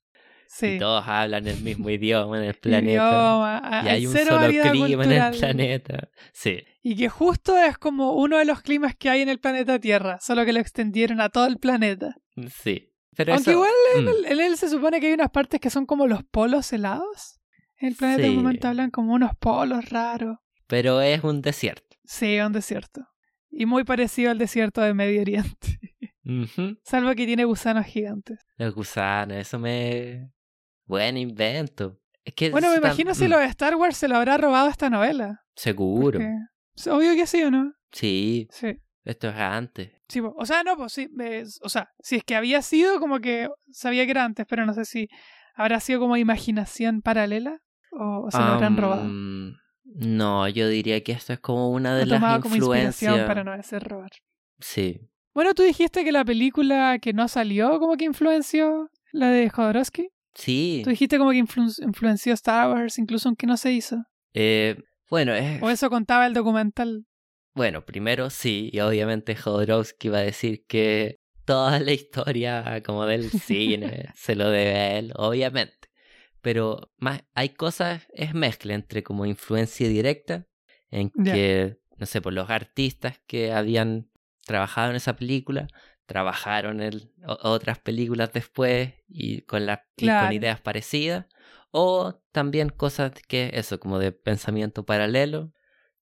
[0.54, 0.68] sí.
[0.76, 5.04] y todos hablan el mismo idioma en el planeta Idioma, y hay un solo clima
[5.06, 6.10] en el planeta.
[6.34, 9.80] Sí, Y que justo es como uno de los climas que hay en el planeta
[9.80, 12.16] Tierra, solo que lo extendieron a todo el planeta.
[12.64, 12.88] sí.
[13.14, 15.60] Pero Aunque eso, igual en mm, él, en él se supone que hay unas partes
[15.60, 17.42] que son como los polos helados.
[17.78, 18.30] En el planeta Sí.
[18.30, 20.38] de momento hablan como unos polos raros.
[20.68, 21.98] pero es un desierto.
[22.06, 23.02] Sí, es un desierto.
[23.50, 25.80] Y muy parecido al desierto de Medio Oriente.
[26.86, 28.40] Salvo que tiene gusanos gigantes.
[28.58, 30.32] Los gusanos, eso me...
[30.92, 31.98] Buen invento.
[32.26, 34.68] Es que Bueno, me imagino si mm, lo de Star Wars se lo habrá robado
[34.68, 35.40] esta novela.
[35.56, 36.20] Seguro.
[36.20, 37.72] porque- Obvio que sí o no.
[37.94, 38.74] Sí, Sí.
[39.06, 39.92] esto es antes.
[40.10, 41.08] Sí, o sea, no, pues sí.
[41.62, 44.74] o sea, si es que había sido, como que sabía que era antes, pero no
[44.74, 45.08] sé si
[45.56, 47.60] habrá sido como imaginación paralela
[47.92, 49.06] o, o se lo habrán robado.
[49.86, 53.28] No, yo diría que esto es como una de Lo las tomado como inspiración influencias.
[53.28, 54.12] para no hacer robar.
[54.60, 55.00] Sí.
[55.34, 60.10] Bueno, tú dijiste que la película que no salió como que influenció la de Jodorowsky.
[60.34, 60.82] Sí.
[60.84, 64.04] Tú dijiste como que influ- influenció Star Wars, incluso aunque no se hizo.
[64.34, 64.78] Eh,
[65.10, 67.06] bueno, es, O eso contaba el documental.
[67.54, 73.30] bueno, primero sí, y obviamente Jodorowsky va a decir que toda la historia como del
[73.32, 75.90] cine se lo debe a él, obviamente.
[76.42, 80.48] Pero más hay cosas, es mezcla entre como influencia directa,
[80.90, 84.10] en que, no sé, por los artistas que habían
[84.46, 85.68] trabajado en esa película,
[86.12, 91.26] trabajaron en o- otras películas después y con, las con ideas parecidas.
[91.72, 95.54] O también cosas que, eso, como de pensamiento paralelo,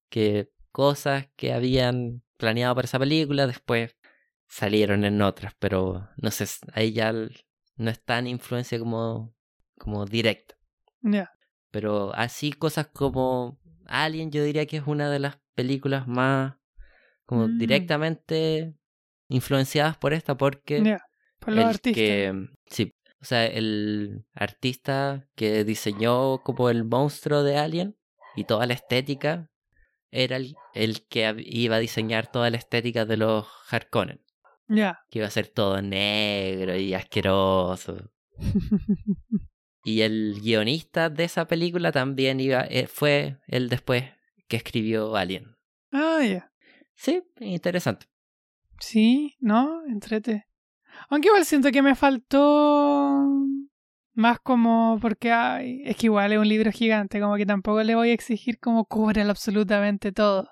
[0.09, 3.95] que cosas que habían planeado para esa película después
[4.47, 9.35] salieron en otras, pero no sé, ahí ya no es tan influencia como,
[9.77, 10.55] como directa.
[11.71, 16.55] Pero así cosas como Alien, yo diría que es una de las películas más
[17.25, 17.57] como Mm.
[17.59, 18.73] directamente
[19.29, 20.97] influenciadas por esta, porque.
[21.39, 21.93] Por los el artistas.
[21.93, 22.33] que
[22.67, 27.97] sí, o sea, el artista que diseñó como el monstruo de Alien
[28.35, 29.49] y toda la estética
[30.11, 34.21] era el, el que iba a diseñar toda la estética de los Harkonnen,
[34.67, 34.99] Ya.
[35.09, 38.11] que iba a ser todo negro y asqueroso.
[39.85, 44.03] Y el guionista de esa película también iba, eh, fue el después
[44.49, 45.55] que escribió Alien.
[45.93, 46.51] ah, ya.
[46.95, 48.07] Sí, interesante.
[48.79, 49.83] Sí, ¿no?
[49.87, 50.45] Entrete.
[51.09, 53.45] Aunque igual siento que me faltó
[54.13, 57.95] más como porque ay, es que igual es un libro gigante, como que tampoco le
[57.95, 60.49] voy a exigir como cúbrelo absolutamente todo.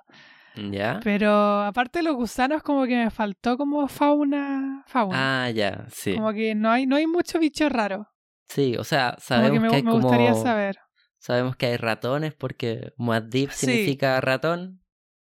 [0.56, 1.00] ¿Ya?
[1.04, 5.46] Pero aparte de los gusanos como que me faltó como fauna, fauna.
[5.46, 6.16] Ah, ya, sí.
[6.16, 8.08] Como que no hay no hay mucho bicho raro.
[8.48, 10.78] Sí, o sea, Como sabemos que me, que hay me gustaría como- saber.
[11.20, 13.66] Sabemos que hay ratones porque Muad'Dib Sí.
[13.66, 14.82] significa ratón,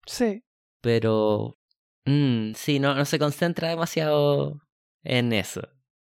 [0.06, 0.44] Sí.
[0.80, 1.58] pero
[2.06, 4.62] mm, sí, no, no se concentra demasiado
[5.04, 5.62] en eso.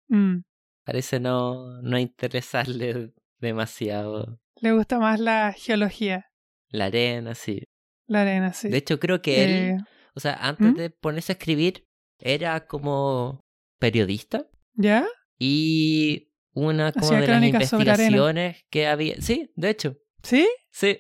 [0.09, 0.41] Mm.
[0.85, 6.27] Parece no, no interesarle demasiado Le gusta más la geología,
[6.71, 7.63] la arena, sí.
[8.07, 8.69] La arena, sí.
[8.69, 9.77] De hecho, creo que él, Eh,
[10.15, 10.77] o sea, antes ¿Mm?
[10.77, 11.87] de ponerse a escribir,
[12.19, 13.45] era como
[13.79, 15.07] periodista ¿Ya?
[15.39, 19.21] y una como Hacía de las investigaciones que había.
[19.21, 20.49] Sí, de hecho, ¿Sí?
[20.71, 20.99] sí.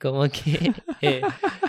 [0.00, 1.22] Como que eh,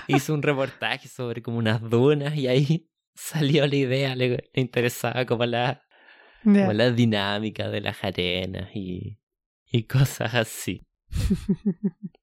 [0.08, 5.26] hizo un reportaje sobre como unas dunas y ahí salió la idea, le, le interesaba
[5.26, 5.84] como la,
[6.44, 9.20] como la dinámica de las arenas y,
[9.72, 10.86] y cosas así.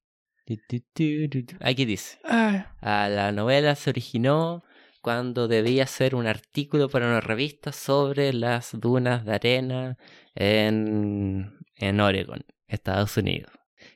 [1.60, 2.18] Aquí dice.
[2.24, 4.64] Ah, Ah, la novela se originó
[5.00, 9.96] cuando debía hacer un artículo para una revista sobre las dunas de arena
[10.34, 13.52] en, en Oregon, Estados Unidos.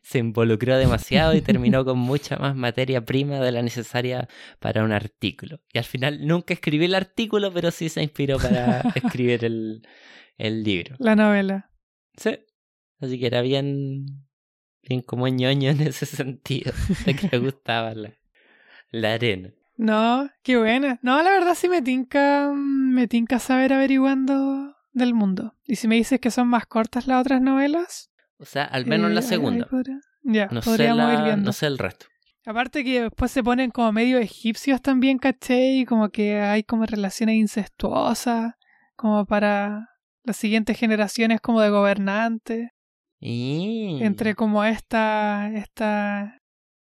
[0.06, 4.28] Se involucró demasiado y terminó con mucha más materia prima de la necesaria
[4.60, 5.60] para un artículo.
[5.72, 9.82] Y al final nunca escribí el artículo, pero sí se inspiró para escribir el,
[10.38, 10.94] el libro.
[11.00, 11.72] la novela.
[12.16, 12.38] Sí.
[13.00, 14.06] Así que era bien,
[14.88, 16.72] bien como ñoño en ese sentido,
[17.04, 18.12] de que le gustaba la,
[18.92, 19.52] la arena.
[19.76, 21.00] No, qué buena.
[21.02, 25.56] No, la verdad sí me tinca, me tinca saber averiguando del mundo.
[25.64, 28.12] Y si me dices que son más cortas las otras novelas.
[28.38, 29.68] O sea, al menos eh, la ahí segunda.
[30.22, 32.06] Ya, No sé, la, no sé el resto.
[32.44, 36.86] Aparte que después se ponen como medio egipcios también, caché, y como que hay como
[36.86, 38.54] relaciones incestuosas,
[38.94, 39.88] como para
[40.22, 42.68] las siguientes generaciones como de gobernantes,
[43.20, 43.98] Y...
[44.02, 46.38] entre como esta, esta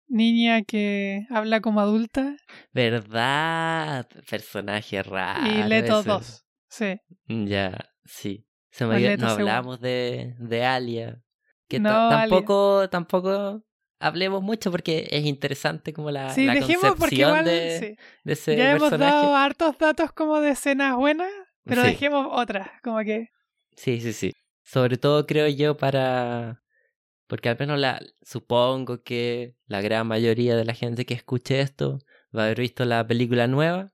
[0.07, 2.35] niña que habla como adulta
[2.73, 4.07] ¿Verdad?
[4.29, 5.47] Personaje raro.
[5.47, 6.09] y Leto ese.
[6.09, 6.45] 2.
[6.69, 6.97] Sí.
[7.27, 8.45] Ya, sí.
[8.69, 11.21] Se me había- no hablamos de, de Alia.
[11.67, 13.63] Que No, tampoco, tampoco
[13.99, 17.97] hablemos mucho porque es interesante como la, Sí, la dejemos porque concepción igual de, sí.
[18.23, 19.13] de ese ya hemos personaje.
[19.15, 21.31] dado hartos datos como de escenas buenas,
[21.63, 21.87] pero Sí.
[21.87, 23.29] dejemos otras, como que...
[23.75, 24.33] Sí, sí, sí.
[24.63, 26.61] Sobre todo creo yo para...
[27.27, 31.97] Porque al menos la supongo que la gran mayoría de la gente que escuche esto
[32.35, 33.91] va a haber visto la película nueva.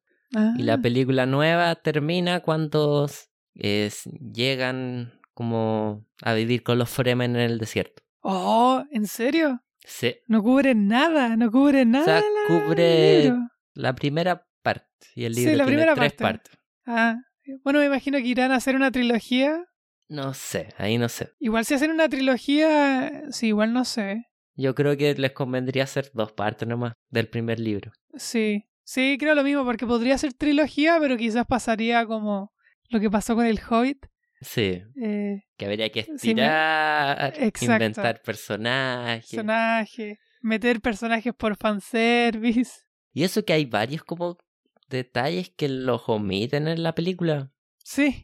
[0.57, 3.09] Y la Ah, película nueva termina cuando
[3.55, 4.03] es-
[4.34, 8.04] llegan como a vivir con los Fremen en el desierto.
[8.22, 9.62] Oh, ¿en serio?
[9.84, 12.06] Sí, No cubre nada, no cubre nada.
[12.06, 13.40] sea, la- cubre- libro.
[13.74, 15.08] la primera parte.
[15.16, 16.24] Y el Sí, libro la tiene primera tres parte.
[16.24, 16.60] partes.
[16.86, 17.16] Ah,
[17.64, 19.66] bueno, me imagino que irán a hacer una trilogía.
[20.08, 21.32] No sé, ahí no sé.
[21.40, 24.26] Igual si hacen una trilogía, sí, igual no sé.
[24.56, 27.92] Yo creo que les convendría hacer dos partes nomás del primer libro.
[28.16, 32.52] Sí, sí, creo lo mismo, porque podría ser trilogía, pero quizás pasaría como
[32.90, 34.06] lo que pasó con el Hobbit.
[34.42, 39.30] Sí, Eh, que habría que me- estirar, inventar personajes.
[39.30, 42.72] personaje, meter personajes por fanservice.
[43.14, 44.38] Y eso que hay varios como
[44.88, 47.52] detalles que los omiten en la película.
[47.84, 48.24] Sí,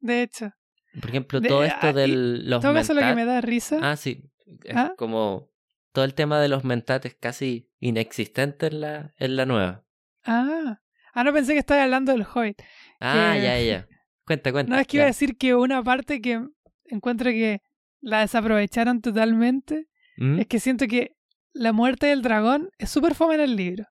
[0.00, 0.52] de hecho.
[1.00, 3.78] Por ejemplo, todo esto de los Todo eso lo que me da risa.
[3.82, 4.30] Ah, sí.
[4.64, 4.94] Es ¿Ah?
[4.98, 5.50] como
[5.92, 9.84] todo el tema de los mentat es casi inexistente en la, en la nueva.
[10.24, 10.80] Ah,
[11.14, 12.60] ah, no pensé que estaba hablando del Hobbit.
[13.00, 13.88] Ah, Que- ya, ya.
[14.26, 14.74] Cuenta, cuenta.
[14.74, 16.44] No, es que iba a decir que una parte que
[16.84, 17.62] encuentro que
[18.00, 20.40] la desaprovecharon totalmente ¿Mm?
[20.40, 21.16] es que siento que
[21.52, 23.84] la muerte del dragón es súper fome en el libro.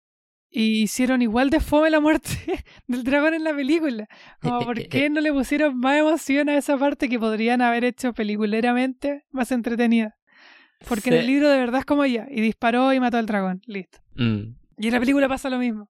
[0.50, 2.30] Y hicieron igual de fome la muerte
[2.88, 4.08] del dragón en la película.
[4.42, 8.14] Como, ¿por qué no le pusieron más emoción a esa parte que podrían haber hecho
[8.14, 10.16] peliculeramente más entretenida?
[10.88, 13.62] Porque en el libro de verdad es como ella, y disparó y mató al dragón,
[13.66, 14.00] listo.
[14.16, 14.56] Mm.
[14.78, 15.90] Y en la película pasa lo mismo.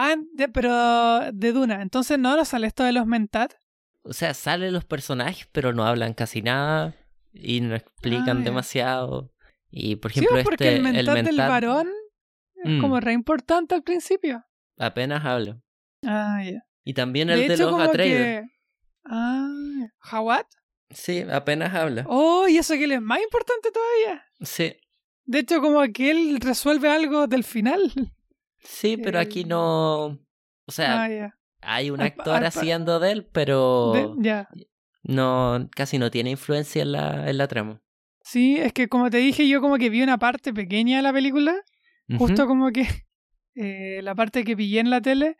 [0.00, 3.54] Ah, de- pero de Duna, entonces no, no sale esto de los mentat.
[4.02, 6.94] O sea, salen los personajes, pero no hablan casi nada
[7.32, 9.32] y no explican Ah, demasiado.
[9.70, 11.88] Y por Sí, ejemplo, pues, porque este, el mentat del mentat varón
[12.64, 12.80] es Mm.
[12.80, 14.44] como re importante al principio.
[14.78, 15.60] apenas habla.
[16.06, 16.62] Ah, ya.
[16.84, 18.42] Y también el De de, hecho, los Atreides.
[18.44, 18.48] que...
[19.04, 19.48] Ah,
[19.98, 20.46] ¿Hawat?
[20.90, 22.04] Sí, apenas habla.
[22.06, 24.24] Oh, y eso que él es más importante todavía.
[24.40, 24.74] Sí,
[25.24, 27.92] De hecho, como que él resuelve algo del final.
[28.68, 30.18] Sí, pero aquí Eh, no.
[30.66, 34.46] O sea, ah, hay un actor al haciendo de él, pero De-
[35.02, 37.80] no casi no tiene influencia en la, en la trama.
[38.22, 41.12] Sí, es que como te dije, yo como que vi una parte pequeña de la
[41.12, 41.56] película,
[42.18, 42.82] justo como que
[43.54, 45.36] eh, la parte que pillé en la tele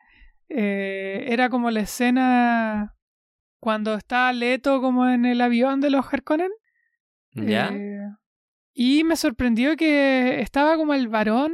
[0.49, 2.97] eh, era como la escena
[3.61, 6.51] cuando está Leto como en el avión de los Harkonnen.
[7.35, 7.69] ¿Ya?
[7.75, 8.01] Eh,
[8.73, 11.53] y me sorprendió que estaba como el varón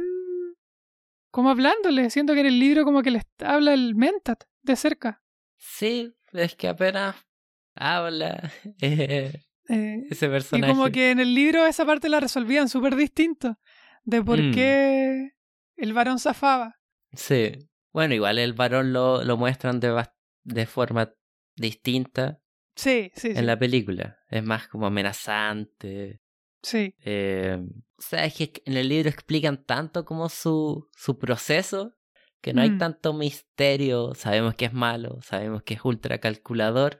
[1.35, 5.21] como hablándole, siento que en el libro como que le habla el Mentat de cerca.
[5.57, 7.15] Sí, es que apenas
[7.75, 9.33] habla eh,
[9.69, 10.71] Eh, ese y personaje.
[10.73, 13.57] como que en el libro esa parte la resolvían súper distinto
[14.03, 14.51] de por Mm.
[14.53, 15.31] qué
[15.75, 16.75] el varón zafaba.
[17.13, 17.51] Sí.
[17.91, 19.89] Bueno, igual el varón lo, lo muestran de,
[20.43, 21.11] de forma
[21.55, 22.39] distinta
[22.75, 23.37] Sí, sí, sí.
[23.39, 24.19] en la película.
[24.29, 26.21] Es más como amenazante.
[26.65, 26.95] Sí.
[27.05, 27.59] Eh,
[27.97, 31.93] o sea, es que en el libro explican tanto como su, su proceso
[32.41, 32.77] que no hay Mm.
[32.79, 34.15] tanto misterio.
[34.15, 36.99] Sabemos que es malo, sabemos que es ultra calculador,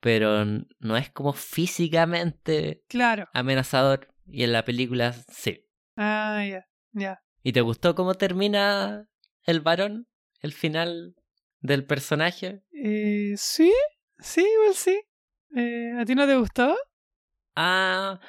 [0.00, 0.44] pero
[0.78, 3.26] no es como físicamente Claro.
[3.34, 4.08] amenazador.
[4.26, 5.66] Y en la película sí.
[5.96, 6.64] Ah, ya.
[6.92, 7.20] Ya.
[7.42, 9.08] ¿Y te gustó cómo termina
[9.44, 10.06] el varón?
[10.40, 11.16] El final
[11.60, 12.62] del personaje.
[12.72, 13.72] Eh, sí,
[14.18, 15.00] sí, igual sí.
[15.56, 16.76] Eh, ¿A ti no te gustó?
[17.56, 18.20] Ah,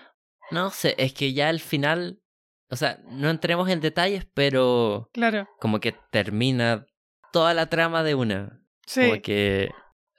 [0.53, 2.21] no sé, es que ya al final,
[2.69, 5.47] o sea, no entremos en detalles, pero Claro.
[5.59, 6.85] como que termina
[7.31, 8.61] toda la trama de una.
[8.85, 9.01] Sí.
[9.09, 9.69] Como que,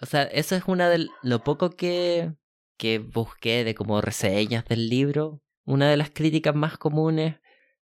[0.01, 2.33] o sea, eso es una de lo poco que,
[2.79, 5.41] que busqué de como reseñas del libro.
[5.65, 7.37] Una de las críticas más comunes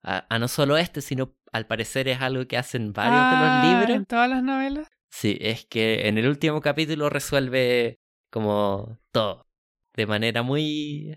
[0.03, 3.70] a, a no solo este, sino al parecer es algo que hacen varios Ah, de
[3.72, 3.96] los libros.
[3.96, 4.88] ¿En todas las novelas?
[5.11, 7.99] Sí, es que en el último capítulo resuelve
[8.30, 9.46] como todo.
[9.94, 11.16] De manera muy,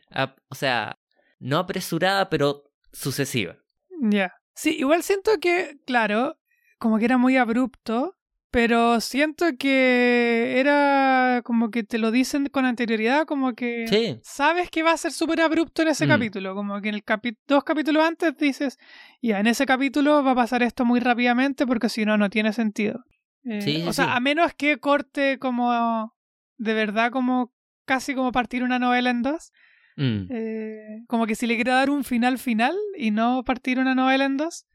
[0.49, 0.97] o sea,
[1.42, 2.64] no apresurada, pero
[2.94, 3.58] sucesiva.
[4.00, 4.32] Ya.
[4.54, 6.38] Sí, igual siento que, claro,
[6.78, 8.16] como que era muy abrupto,
[8.52, 14.20] pero siento que era como que te lo dicen con anterioridad, como que Sí.
[14.24, 16.10] sabes que va a ser súper abrupto en ese Mm.
[16.10, 18.78] capítulo, como que en el capi dos capítulos antes dices,
[19.22, 22.52] ya, en ese capítulo va a pasar esto muy rápidamente porque si no, no tiene
[22.54, 23.04] sentido.
[23.46, 26.14] Eh, Sí, sí, o sea, a menos que corte como
[26.58, 27.54] de verdad como
[27.86, 29.52] casi como partir una novela en dos,
[29.98, 30.28] Mm.
[30.30, 34.26] eh, como que si le quiere dar un final final y no partir una novela
[34.26, 34.66] en dos,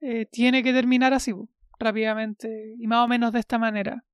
[0.00, 1.32] eh, tiene que terminar así,
[1.78, 4.04] rápidamente y más o menos de esta manera.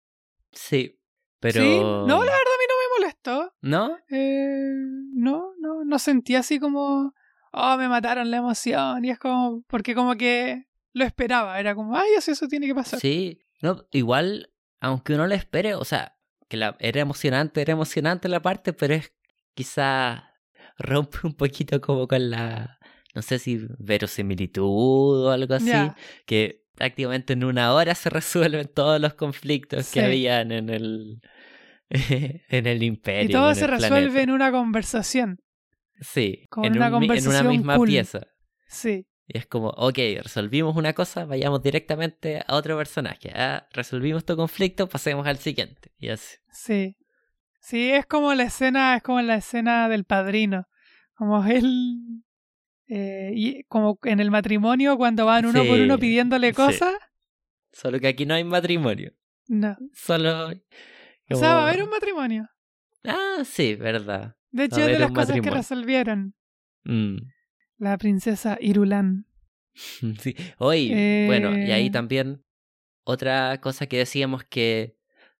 [0.52, 0.98] Sí,
[1.40, 1.60] pero...
[1.60, 3.54] Sí, no, la verdad a mí no me molestó.
[3.60, 3.98] ¿No?
[4.10, 4.72] Eh,
[5.14, 7.14] no, no, no sentí así como,
[7.52, 9.04] oh, me mataron la emoción.
[9.04, 12.74] Y es como, porque como que lo esperaba, era como, ay, eso, eso tiene que
[12.74, 13.00] pasar.
[13.00, 13.40] Sí.
[13.60, 16.16] No, igual, aunque uno lo espere, o sea,
[16.48, 19.12] que la, era emocionante, era emocionante la parte, pero es
[19.54, 20.27] quizá
[20.78, 22.78] rompe un poquito como con la,
[23.14, 25.72] no sé si verosimilitud o algo así,
[26.26, 29.94] que prácticamente en una hora se resuelven todos los conflictos Sí.
[29.94, 31.20] que habían en el
[31.90, 33.28] en el imperio.
[33.28, 34.22] y todo se el resuelve planeta.
[34.22, 35.38] en una conversación.
[36.00, 37.88] Sí, con en, una un mi- en una conversación misma cool.
[37.88, 38.20] pieza.
[38.68, 43.32] Sí, Y es como, ok, resolvimos una cosa, vayamos directamente a otro personaje.
[43.34, 45.90] Ah, resolvimos tu conflicto, pasemos al siguiente.
[45.98, 46.36] Y así.
[46.52, 46.96] sí.
[47.68, 50.66] Sí, es como la escena, es como la escena del padrino.
[51.14, 52.22] Como él.
[52.88, 56.54] eh, y como en el matrimonio, cuando van uno por uno pidiéndole sí.
[56.54, 56.94] cosas.
[57.72, 59.12] Solo que aquí no hay matrimonio.
[59.48, 59.76] No.
[59.92, 60.48] Solo.
[60.48, 60.54] O
[61.28, 62.48] como- sea, va a haber un matrimonio.
[63.04, 64.36] Ah, sí, verdad.
[64.50, 66.34] De hecho, es de las cosas que resolvieron.
[66.84, 67.16] Mm,
[67.76, 69.26] La princesa Irulan.
[70.20, 70.34] sí.
[70.56, 71.90] Oye, bueno, y ahí Eh.
[71.90, 72.42] también
[73.04, 74.96] otra cosa que decíamos que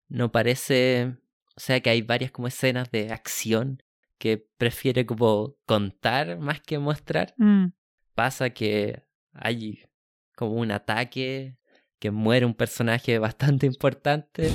[0.09, 1.17] no parece.
[1.59, 3.83] O sea, que hay varias como escenas de acción
[4.17, 7.35] que prefiere como contar más que mostrar.
[7.37, 7.73] Mm,
[8.15, 9.03] pasa que
[9.33, 9.81] hay
[10.37, 11.57] como un ataque,
[11.99, 14.53] que muere un personaje bastante importante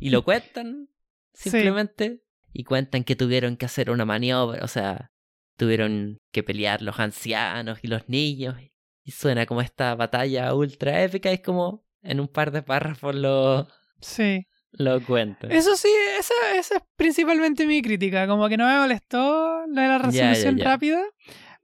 [0.00, 0.88] y lo cuentan
[1.34, 1.50] Sí.
[1.50, 5.12] simplemente y cuentan que tuvieron que hacer una maniobra, o sea,
[5.56, 8.56] tuvieron que pelear los ancianos y los niños
[9.04, 13.68] y suena como esta batalla ultra épica, es como en un par de párrafos lo,
[14.00, 14.44] Sí.
[14.72, 15.52] Lo cuentan.
[15.52, 18.26] Eso sí, esa, esa es principalmente mi crítica.
[18.26, 20.64] Como que no me molestó la de la Ya, ya, resolución ya.
[20.64, 21.02] rápida.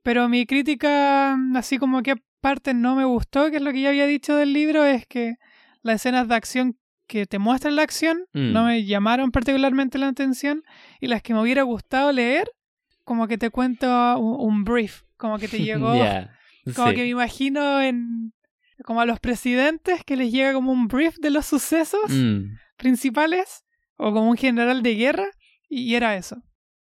[0.02, 3.88] Pero mi crítica, así como que parte no me gustó, que es lo que ya
[3.88, 5.34] había dicho del libro, es que
[5.82, 8.52] las escenas de acción que te muestran la acción Mm.
[8.52, 10.62] no me llamaron particularmente la atención.
[11.00, 12.50] Y las que me hubiera gustado leer,
[13.04, 13.86] como que te cuento
[14.18, 15.02] un, un brief.
[15.16, 15.94] Como que te llegó.
[15.96, 16.30] Ya,
[16.76, 16.94] Como sí.
[16.94, 18.32] que me imagino en.
[18.84, 23.64] Como a los presidentes que les llega como un brief de los sucesos Mm, principales
[23.96, 25.26] o como un general de guerra
[25.68, 26.42] y era eso.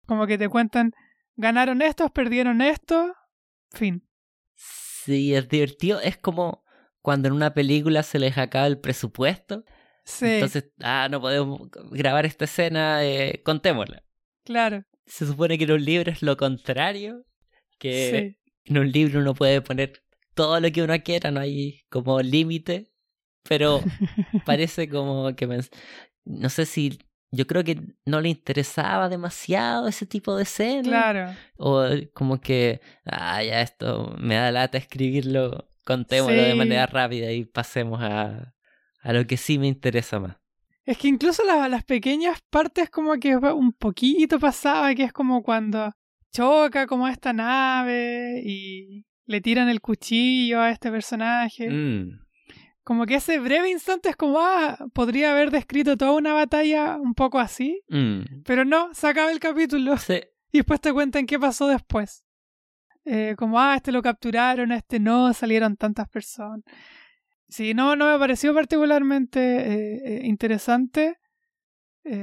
[0.06, 0.92] Como que te cuentan,
[1.36, 3.14] ganaron estos, perdieron esto,
[3.72, 4.08] fin.
[4.56, 6.00] Sí, es divertido.
[6.02, 6.64] Es como
[7.02, 9.64] cuando en una película se les acaba el presupuesto.
[10.04, 11.62] Sí, Entonces, ah, no podemos
[11.92, 14.04] grabar esta escena, eh, contémosla.
[14.44, 14.84] claro.
[15.06, 17.26] Se supone que en un libro es lo contrario.
[17.80, 21.84] Que Sí, en un libro uno puede poner todo lo que uno quiera, no hay
[21.90, 22.92] como límite.
[23.44, 23.82] Pero
[24.46, 25.60] parece como que me-
[26.26, 27.00] no sé si
[27.32, 31.36] yo creo que no le interesaba demasiado ese tipo de escena claro.
[31.58, 31.84] o
[32.14, 38.00] como que ah ya esto me da lata escribirlo contémoslo de manera rápida y pasemos
[38.02, 38.54] a
[39.02, 40.38] a lo que sí me interesa más
[40.86, 45.44] Es que incluso la- las pequeñas partes como que un poquito pasaba, que es como
[45.44, 45.92] cuando
[46.34, 51.70] choca como esta nave y le tiran el cuchillo a este personaje.
[51.70, 52.20] Mm,
[52.88, 57.16] Como que ese breve instante es como, ah, podría haber descrito toda una batalla un
[57.16, 58.44] poco así, mm.
[58.46, 60.22] pero no, se acaba el capítulo Sí,
[60.54, 62.24] y después te cuentan qué pasó después.
[63.04, 66.64] Eh, como, ah, este lo capturaron, este no, salieron tantas personas.
[67.50, 71.18] Sí, no, no me pareció particularmente eh, eh, interesante.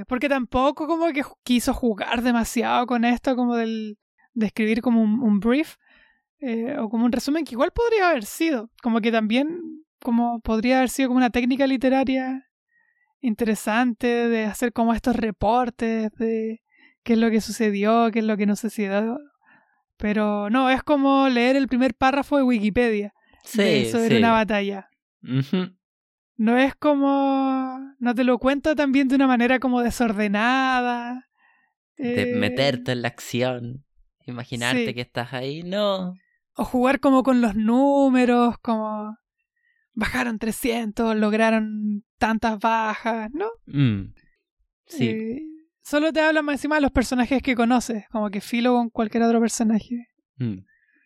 [0.09, 3.99] porque tampoco como que quiso jugar demasiado con esto, como del,
[4.33, 5.77] de escribir como un, brief.
[6.79, 8.71] o como un resumen que igual podría haber sido.
[8.83, 12.47] Como que también como podría haber sido como una técnica literaria
[13.21, 16.61] interesante de hacer como estos reportes de
[17.03, 19.19] qué es lo que sucedió, qué es lo que no sucedió.
[19.97, 23.15] Pero no, es como leer el primer párrafo de Wikipedia.
[23.45, 24.91] Sí, sobre una batalla.
[26.37, 27.79] No es como.
[27.99, 31.29] No te lo cuento también de una manera como desordenada.
[31.97, 33.85] De eh, meterte en la acción.
[34.27, 35.63] Imaginarte que estás ahí.
[35.63, 36.15] No.
[36.57, 39.17] O jugar como con los números, como.
[39.95, 43.49] Bajaron 300, lograron tantas bajas, ¿no?
[43.67, 44.13] Mm.
[44.87, 45.09] Sí.
[45.09, 45.43] Eh,
[45.83, 49.23] solo te hablan más encima de los personajes que conoces, como que filo con cualquier
[49.23, 50.09] otro personaje.
[50.37, 50.59] Mm.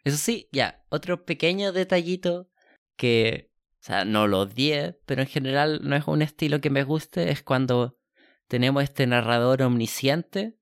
[0.05, 2.51] Eso sí, ya, otro pequeño detallito
[2.97, 6.85] que, o sea, no lo odié, pero en general no es un estilo que me
[6.85, 7.99] guste, es cuando
[8.49, 10.57] tenemos este narrador omnisciente,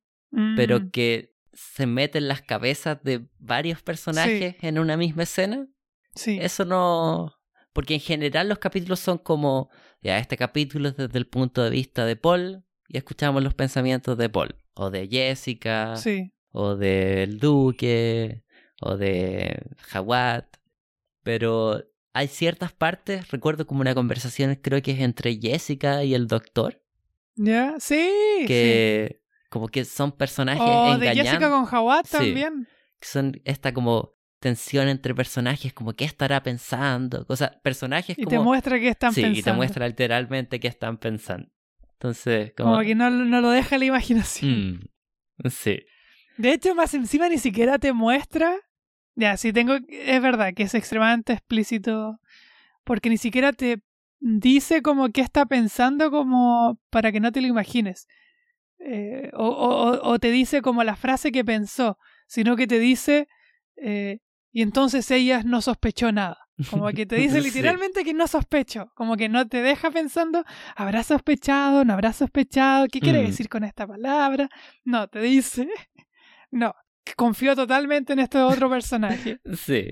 [0.56, 0.90] pero mm.
[0.90, 5.66] que se mete en las cabezas de varios personajes en una misma escena.
[6.14, 6.38] Sí.
[6.40, 7.35] Eso no...
[7.76, 9.68] Porque en general los capítulos son como,
[10.00, 14.16] ya, este capítulo es desde el punto de vista de Paul, y escuchamos los pensamientos
[14.16, 15.92] de Paul, o de Jessica,
[16.52, 18.44] o del Duque,
[18.80, 20.44] o de Jawad,
[21.22, 26.28] pero hay ciertas partes, recuerdo como una conversación, creo que es entre Jessica y el
[26.28, 26.82] doctor.
[27.34, 28.10] Ya, sí.
[28.46, 29.20] Que
[29.50, 32.66] como que son personajes o de Jessica con Jawad también.
[33.02, 38.78] son esta como tensión entre personajes, como qué estará pensando, sea, personajes y te muestra
[38.78, 39.34] qué están pensando.
[39.34, 41.48] Sí, y te muestra literalmente qué están pensando.
[41.92, 44.80] Entonces, como, como que no, no, lo deja la imaginación.
[45.38, 45.80] Mm, sí.
[46.36, 48.54] De hecho, más encima ni siquiera te muestra.
[49.14, 49.78] Ya, sí tengo.
[49.88, 52.20] Es verdad que es extremadamente explícito.
[52.84, 53.82] Porque ni siquiera te
[54.20, 58.06] dice como qué está pensando como para que no te lo imagines.
[58.78, 63.26] Eh, o, o, o, te dice como la frase que pensó, sino que te dice
[63.76, 64.20] eh,
[64.56, 66.48] y entonces ella no sospechó nada.
[66.70, 68.90] Como que te dice literalmente que no sospecho.
[68.94, 71.84] Como que no te deja pensando, ¿habrá sospechado?
[71.84, 72.86] ¿No habrá sospechado?
[72.90, 73.26] ¿Qué quiere mm.
[73.26, 74.48] decir con esta palabra?
[74.82, 75.68] No, te dice,
[76.50, 76.74] no,
[77.16, 79.38] confío totalmente en este otro personaje.
[79.58, 79.90] Sí,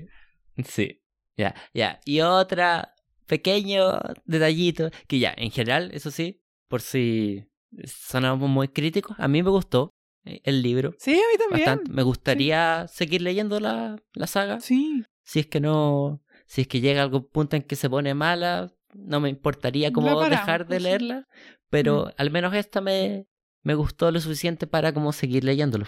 [0.67, 0.99] sí.
[1.37, 1.99] Ya, ya.
[2.03, 2.95] Y otra
[3.27, 7.45] pequeño detallito, que ya, en general, eso sí, por si
[7.85, 9.94] sonamos muy críticos, a mí me gustó
[10.25, 10.93] el libro.
[10.99, 11.93] Sí, a mí también.
[11.93, 14.59] Me gustaría seguir leyendo la, la saga.
[14.59, 15.03] Sí.
[15.23, 18.71] Si es que no si es que llega algún punto en que se pone mala,
[18.93, 21.27] no me importaría como dejar de leerla,
[21.69, 23.27] pero al menos esta me,
[23.63, 25.85] me gustó lo suficiente para como seguir leyéndolo.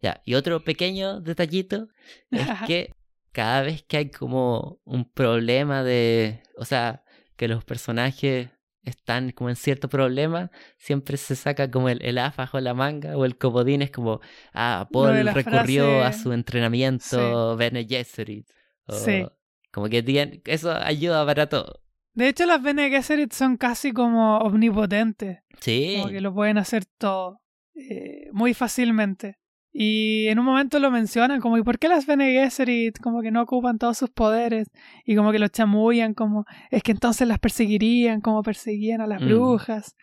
[0.00, 1.88] Ya, y otro pequeño detallito
[2.30, 2.94] es que
[3.32, 7.04] cada vez que hay como un problema de, o sea,
[7.36, 8.50] que los personajes
[8.84, 13.24] están como en cierto problema, siempre se saca como el, el afajo la manga o
[13.24, 14.20] el comodín es como,
[14.52, 18.48] ah, Paul recurrió a su entrenamiento Bene Gesserit.
[18.88, 19.26] sí.
[19.70, 21.80] Como que eso ayuda para todo.
[22.14, 25.38] De hecho, las Bene Gesserit son casi como omnipotentes.
[25.60, 25.96] Sí.
[25.98, 27.40] Como que lo pueden hacer todo.
[27.74, 29.38] Eh, muy fácilmente.
[29.72, 33.30] Y en un momento lo mencionan como, ¿y por qué las Bene Gesserit como que
[33.30, 34.70] no ocupan todos sus poderes?
[35.06, 39.22] Y como que los chamullan como, es que entonces las perseguirían como perseguían a las
[39.22, 39.26] mm.
[39.26, 39.96] brujas.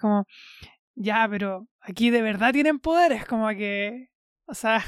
[0.00, 0.26] Como,
[0.94, 4.10] ya, pero aquí de verdad tienen poderes, como que,
[4.46, 4.82] o sea,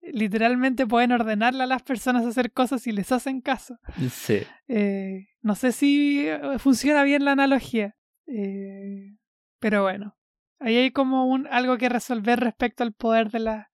[0.00, 3.78] literalmente pueden ordenarle a las personas a hacer cosas y les hacen caso.
[4.10, 4.42] Sí.
[4.68, 7.96] Eh, no sé si eh, funciona bien la analogía,
[8.26, 9.16] eh,
[9.58, 10.16] pero bueno,
[10.62, 13.70] ahí hay como un, algo que resolver respecto al poder de, la,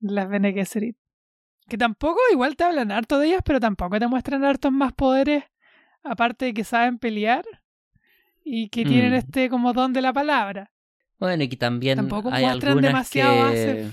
[0.00, 0.96] las Bene Gesserit.
[1.68, 5.44] Que tampoco, igual te hablan harto de ellas, pero tampoco te muestran hartos más poderes,
[6.02, 7.44] aparte de que saben pelear
[8.44, 9.16] y que tienen mm.
[9.16, 10.72] este como don de la palabra.
[11.18, 13.90] Bueno, y que también tampoco hay muestran demasiado que...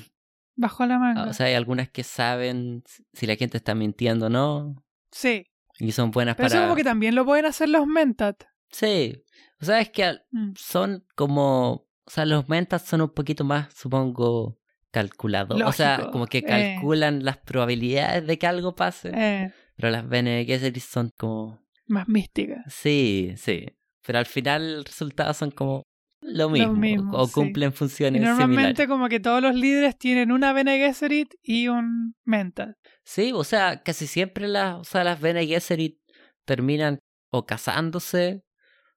[0.55, 1.25] Bajo la manga.
[1.25, 2.83] O sea, hay algunas que saben
[3.13, 4.83] si la gente está mintiendo o no.
[5.11, 5.45] Sí.
[5.77, 6.59] Y son buenas Pero para.
[6.59, 8.43] Eso como que también lo pueden hacer los mentat.
[8.71, 9.23] Sí.
[9.61, 10.53] O sea, es que mm.
[10.55, 11.86] son como.
[12.07, 14.57] O sea, los mentat son un poquito más, supongo,
[14.91, 15.61] calculados.
[15.61, 16.43] O sea, como que eh.
[16.43, 19.11] calculan las probabilidades de que algo pase.
[19.13, 19.51] Eh.
[19.75, 21.59] Pero las Bene Gesserit son como.
[21.85, 22.73] Más místicas.
[22.73, 23.65] Sí, sí.
[24.05, 25.83] Pero al final el resultado son como
[26.21, 30.77] lo mismo, o cumplen funciones y normalmente como que todos los líderes tienen una Bene
[30.77, 32.75] Gesserit y un mental.
[33.03, 35.99] Sí, o sea, casi siempre las, o sea, las Bene Gesserit
[36.45, 36.99] terminan
[37.31, 38.43] o casándose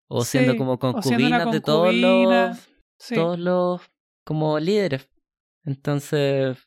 [0.07, 2.70] o siendo como concubinas de todos los
[3.09, 3.83] todos los
[4.25, 5.09] como líderes.
[5.65, 6.59] Entonces,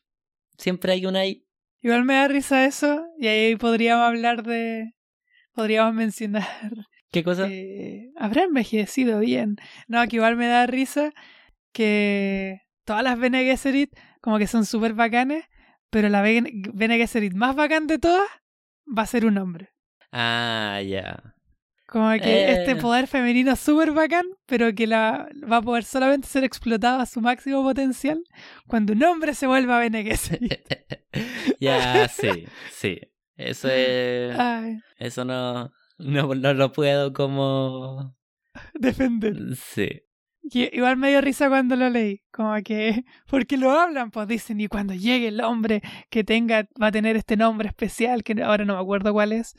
[0.58, 1.46] siempre hay una ahí.
[1.80, 4.94] Igual me da risa eso, y ahí podríamos hablar de.
[5.52, 6.44] Podríamos mencionar.
[7.10, 7.46] ¿Qué cosa?
[7.46, 9.56] que habrá envejecido bien.
[9.86, 11.12] No, que igual me da risa
[11.72, 15.44] que todas las Bene Gesserit como que son súper bacanes,
[15.90, 18.26] pero la Bene Bene Gesserit más bacán de todas
[18.86, 19.72] va a ser un hombre.
[20.10, 21.33] Ah, ya.
[21.94, 22.76] Como que este Eh.
[22.76, 27.20] poder femenino súper bacán, pero que la, va a poder solamente ser explotado a su
[27.20, 28.20] máximo potencial
[28.66, 30.58] cuando un hombre se vuelva Bene Gesserit.
[31.60, 32.98] ya, sí, sí.
[33.36, 34.36] Eso es.
[34.36, 38.16] Ay, Eso no, no, no lo puedo como.
[38.74, 39.54] defender.
[39.54, 40.02] Sí.
[40.42, 44.60] Y- Igual me dio risa cuando lo leí, como que, porque lo hablan, pues dicen,
[44.60, 45.80] y cuando llegue el hombre
[46.10, 49.54] que tenga, va a tener este nombre especial, que ahora no me acuerdo cuál es,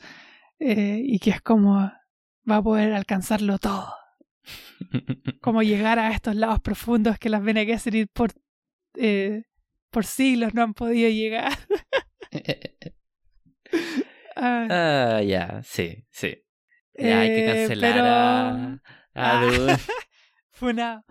[0.58, 1.90] eh, y que es como,
[2.48, 3.94] va a poder alcanzarlo todo,
[5.40, 8.32] como llegar a estos lados profundos que las Bene Gesserit por,
[8.96, 9.44] eh,
[9.90, 11.52] por siglos no han podido llegar.
[14.38, 16.44] Ah, ah, ya, sí, sí.
[16.98, 18.52] Ya hay que eh, cancelar pero- a,
[19.14, 19.78] a Ah.
[20.50, 21.04] Funado.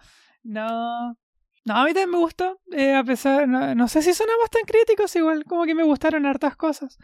[0.43, 1.17] No.
[1.65, 2.59] No, a mí también me gustó.
[2.71, 6.27] eh, a pesar, no, no sé si sonamos tan críticos, igual como que me gustaron
[6.27, 6.99] hartas cosas.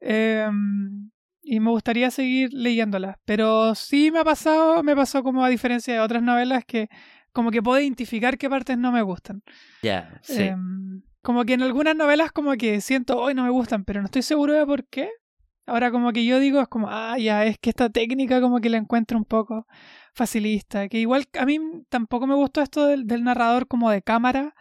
[0.00, 0.48] Eh,
[1.44, 3.16] y me gustaría seguir leyéndolas.
[3.24, 6.88] Pero sí me ha pasado, me pasó como a diferencia de otras novelas que
[7.32, 9.42] como que puedo identificar qué partes no me gustan.
[9.82, 10.42] Ya, sí.
[10.42, 10.56] Eh,
[11.20, 14.22] como que en algunas novelas como que siento, hoy no me gustan, pero no estoy
[14.22, 15.10] seguro de por qué.
[15.66, 18.68] Ahora como que yo digo, es como, ah, ya, es que esta técnica como que
[18.68, 19.66] la encuentro un poco
[20.12, 20.88] facilista.
[20.88, 21.58] Que igual a mí
[21.88, 24.54] tampoco me gustó esto del, del narrador como de cámara,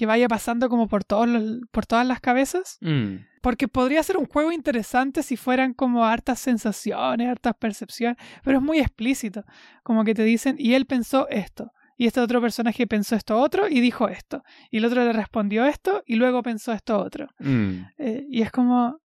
[0.00, 2.78] que vaya pasando como por, todos los- por todas las cabezas.
[2.80, 8.58] Mm, Porque podría ser un juego interesante si fueran como hartas sensaciones, hartas percepciones, pero
[8.58, 9.44] es muy explícito.
[9.82, 13.68] Como que te dicen, y él pensó esto, y este otro personaje pensó esto otro
[13.68, 17.28] y dijo esto, y el otro le respondió esto y luego pensó esto otro.
[17.38, 17.70] mm.
[17.98, 18.98] Eh, y es como,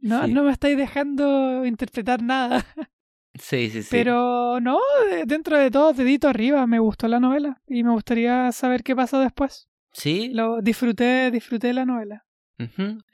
[0.00, 0.32] no, Sí.
[0.32, 2.56] no me estáis dejando interpretar nada.
[3.36, 3.88] Sí, sí, sí.
[3.90, 4.78] Pero no,
[5.10, 8.94] de- dentro de todo, dedito arriba, me gustó la novela y me gustaría saber qué
[8.94, 9.68] pasó después.
[9.94, 10.30] Sí.
[10.34, 12.24] Lo disfruté, disfruté la novela.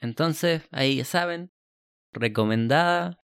[0.01, 1.51] Entonces, ahí ya saben.
[2.11, 3.17] Recomendada.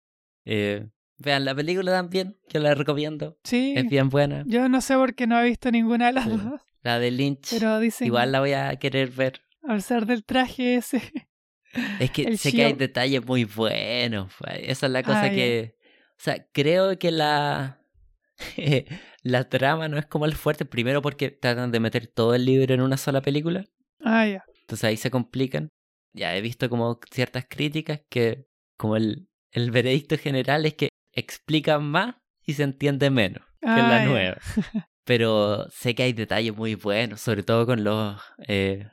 [0.44, 0.86] Eh,
[1.16, 3.39] vean la película también, yo la recomiendo.
[3.44, 4.44] Sí, Es bien buena.
[4.47, 6.60] yo no sé por qué no he visto ninguna de las dos.
[6.82, 7.48] La de Lynch.
[7.51, 9.40] Pero dicen, Igual la voy a querer ver.
[9.62, 11.01] al ser del traje ese.
[11.98, 14.32] Es que El sé que hay detalles muy buenos.
[14.32, 14.70] fue.
[14.70, 15.74] Esa es la cosa que.
[16.10, 17.81] O sea, creo que la.
[19.24, 20.64] la trama no es como el fuerte.
[20.64, 23.64] Primero porque tratan de meter todo el libro en una sola película.
[24.01, 24.44] Ah, ya.
[24.60, 25.68] Entonces ahí se complican.
[26.12, 28.44] Ya he visto como ciertas críticas que.
[28.76, 33.78] Como el, el veredicto general es que explican más y se entiende menos que en
[33.86, 34.09] Ah, la ya.
[34.09, 34.36] nueva.
[35.05, 38.88] Pero sé que hay detalles muy buenos, sobre todo con los eh,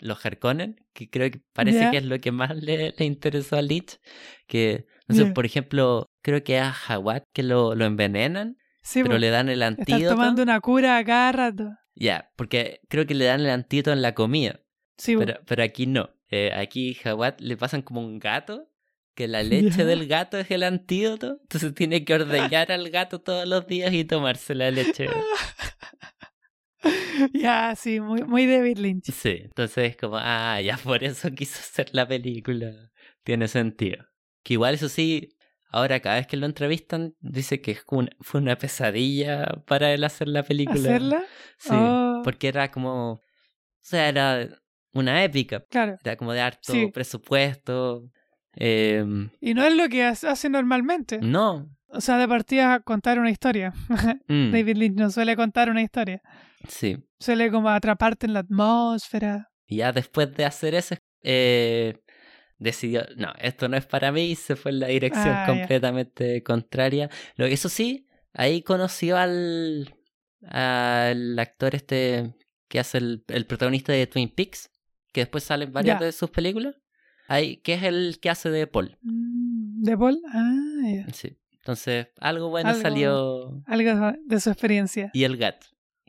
[0.00, 3.62] los Harkonnen, que creo que parece que es lo que más le, le interesó a
[3.62, 3.98] Lich.
[4.46, 8.57] Que, no sé, por ejemplo, creo que a Hawat que lo, lo envenenan,
[8.88, 10.14] Sí, pero le dan el estás antídoto.
[10.14, 11.68] tomando una cura a cada rato.
[11.94, 14.60] Ya, porque creo que le dan el antídoto en la comida,
[14.96, 16.08] Sí, pero, pero aquí no.
[16.30, 18.70] Eh, aquí Hawat le pasan como un gato,
[19.14, 19.42] que la
[19.82, 23.92] leche del gato es el antídoto, entonces tiene que ordeñar al gato todos los días
[23.92, 25.06] y tomarse la leche.
[27.34, 29.12] ya, sí, muy, muy David Lynch.
[29.12, 32.72] Sí, entonces es como, ah, ya por eso quiso hacer la película.
[33.22, 34.06] Tiene sentido.
[34.42, 35.36] Que igual eso sí,
[35.68, 37.76] ahora cada vez que lo entrevistan, dice que
[38.20, 40.78] fue una pesadilla para él hacer la película.
[40.80, 41.22] ¿Hacerla?
[41.58, 42.20] Sí, Oh.
[42.24, 43.22] porque era como, o
[43.80, 44.48] sea, era
[44.92, 45.96] una épica, Claro.
[46.02, 46.86] era como de harto Sí.
[46.92, 48.04] presupuesto.
[48.56, 49.04] Eh,
[49.40, 51.18] Y no es lo que hace hace normalmente.
[51.20, 51.68] no.
[51.90, 53.72] O sea, de partida contar una historia.
[54.28, 56.20] Mm, David Lynch no suele contar una historia.
[56.68, 56.98] sí.
[57.20, 59.50] Suele como atraparte en la atmósfera.
[59.66, 61.98] Y ya después de hacer eso, eh,
[62.58, 66.42] decidió, no, esto no es para mí, y se fue en la dirección Ah, completamente
[66.42, 67.08] contraria.
[67.36, 69.94] Lo que eso sí, ahí conoció al,
[70.42, 72.34] al actor este
[72.68, 74.70] que hace el, el protagonista de Twin Peaks,
[75.12, 76.06] que después salen varias Ya.
[76.06, 76.74] de sus películas,
[77.26, 78.98] ahí, que es el que hace de Paul.
[79.02, 80.20] Mm, ¿De Paul?
[80.34, 81.06] Ah.
[81.14, 81.38] Sí.
[81.52, 83.62] Entonces, algo bueno Algo- salió.
[83.66, 85.10] Algo de su experiencia.
[85.14, 85.66] Y el gato.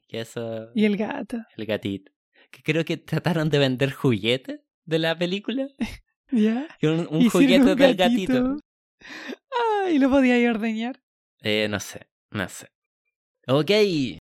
[0.08, 0.70] Que eso.
[0.76, 1.38] Y el gato.
[1.58, 2.12] El gatito.
[2.52, 5.68] Que creo que trataron de vender juguetes de la película.
[6.32, 6.68] ¿Ya?
[6.82, 8.58] Y un, juguete un del gatito.
[9.52, 11.02] Ah, y lo podía ir a ordeñar.
[11.42, 12.68] Eh, no sé, no sé.
[13.48, 13.72] Ok,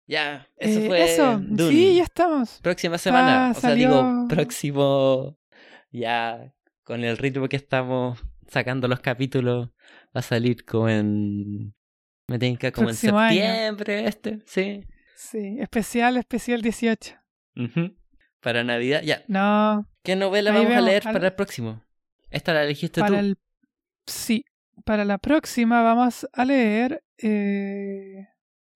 [0.06, 0.46] ya.
[0.56, 1.04] Eso Eh, fue.
[1.04, 1.38] eso.
[1.40, 1.70] Dune.
[1.70, 2.60] Sí, ya estamos.
[2.62, 3.48] Próxima semana.
[3.48, 5.38] Ah, o sea, digo, próximo.
[5.90, 6.52] Ya,
[6.82, 9.68] con el ritmo que estamos sacando los capítulos,
[10.14, 11.74] va a salir como en.
[12.26, 13.34] Me como en Próximo año.
[13.40, 14.84] septiembre, este, sí.
[15.16, 17.16] Sí, especial, especial 18.
[17.56, 17.94] Ujú.
[18.40, 19.22] Para Navidad, ya.
[19.28, 21.83] No, ¿Qué novela Ahí vamos a leer para el próximo?
[22.34, 23.24] ¿Esta la elegiste para tú?
[23.24, 23.36] el
[24.06, 24.44] sí,
[24.84, 28.26] para la próxima vamos a leer eh,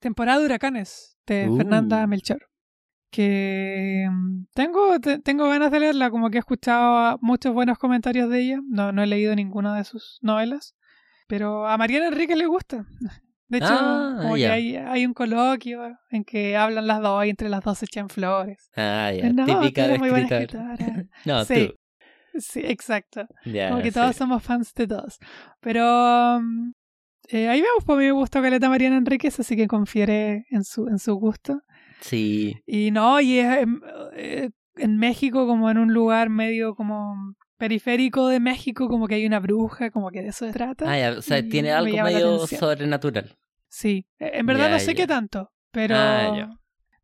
[0.00, 1.56] Temporada de Huracanes de Uh.
[1.56, 2.40] Fernanda Melchor.
[3.10, 8.28] Que mm, tengo, te- tengo ganas de leerla, como que he escuchado muchos buenos comentarios
[8.30, 8.60] de ella.
[8.68, 10.74] No, no he leído ninguna de sus novelas.
[11.26, 12.86] Pero a Mariana Enrique le gusta.
[13.48, 14.52] De hecho, Ah, como que ya.
[14.52, 15.80] hay, hay un coloquio
[16.10, 18.70] en que hablan las dos y entre las dos se echan flores.
[18.76, 21.06] Ah, ya, No, tú típica de escritor.
[21.24, 21.72] no, Sí.
[22.52, 23.26] Sí, exacto.
[23.44, 23.94] Como que sí.
[23.98, 25.18] todos somos fans de todos.
[25.60, 26.72] Pero um,
[27.28, 30.64] eh, ahí vemos, pues a mí me gustó Caleta Mariana Enríquez, así que confiere en
[30.64, 31.60] su, en su gusto.
[32.00, 33.80] Sí, Y no, y es en,
[34.14, 39.26] eh, en México, como en un lugar medio como periférico de México, como que hay
[39.26, 40.90] una bruja, como que de eso se trata.
[40.90, 43.36] Ah, ya, o sea, tiene algo medio sobrenatural.
[43.68, 46.50] Sí, Eh, en verdad no sé qué tanto, pero Ah,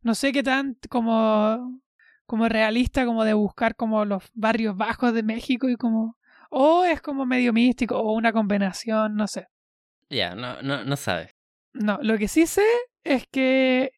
[0.01, 1.81] no sé qué tan como,
[2.25, 6.17] como realista como de buscar como los barrios bajos de México y como
[6.49, 9.47] o es como medio místico o una combinación, no sé.
[10.09, 11.31] Ya, no, no, no sabes.
[11.73, 12.63] No, lo que sí sé
[13.03, 13.91] es que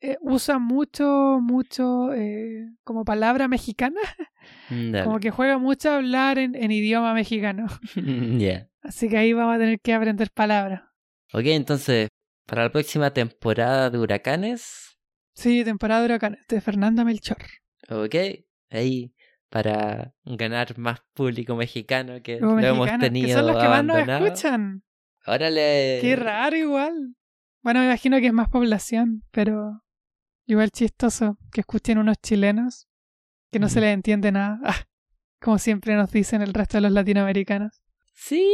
[0.00, 4.00] eh, usa mucho, mucho eh, como palabra mexicana,
[4.70, 5.04] Mm, dale.
[5.04, 7.66] como que juega mucho a hablar en, en idioma mexicano.
[8.38, 8.68] Ya.
[8.82, 10.82] Así que ahí vamos a tener que aprender palabras.
[11.32, 12.08] Ok, entonces,
[12.46, 14.96] para la próxima temporada de huracanes,
[15.34, 17.38] Sí, temporada de huracanes de Fernanda Melchor.
[17.90, 18.14] Ok,
[18.70, 19.14] ahí
[19.48, 23.84] para ganar más público mexicano que Como lo hemos tenido que son los que más
[23.84, 24.82] nos escuchan.
[25.26, 25.98] Órale.
[26.00, 27.16] Qué raro igual.
[27.62, 29.82] Bueno, me imagino que es más población, pero
[30.46, 32.88] igual chistoso que escuchen unos chilenos
[33.50, 34.60] que no se les entiende nada.
[34.64, 34.84] Ah,
[35.40, 37.82] como siempre nos dicen el resto de los latinoamericanos.
[38.14, 38.46] Sí,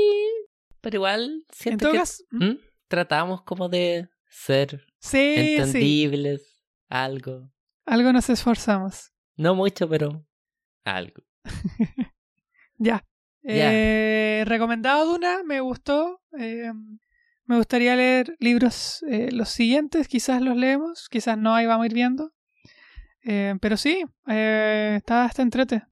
[0.80, 7.50] pero igual En siento que tratamos como de ser sí, sí, entendibles, algo.
[7.86, 9.11] algo nos esforzamos.
[9.36, 10.24] No mucho, pero
[10.84, 11.22] algo.
[12.78, 13.04] Ya.
[13.44, 16.20] Eh, recomendado Duna, me gustó.
[16.38, 16.72] Eh,
[17.44, 21.86] me gustaría leer libros eh, los siguientes, quizás los leemos, quizás no, ahí vamos a
[21.86, 22.32] ir viendo.
[23.24, 25.82] Pero sí, está, está entrete.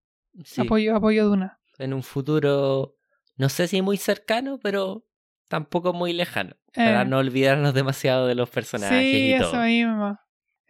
[0.45, 1.61] Sí, Apoyo, apoyo Duna.
[1.79, 2.97] en un futuro,
[3.37, 5.05] no sé si muy cercano, pero
[5.49, 6.57] tampoco muy lejano.
[6.75, 9.63] Para no olvidarnos demasiado de los personajes Sí, y eso todo.
[9.63, 10.19] mismo.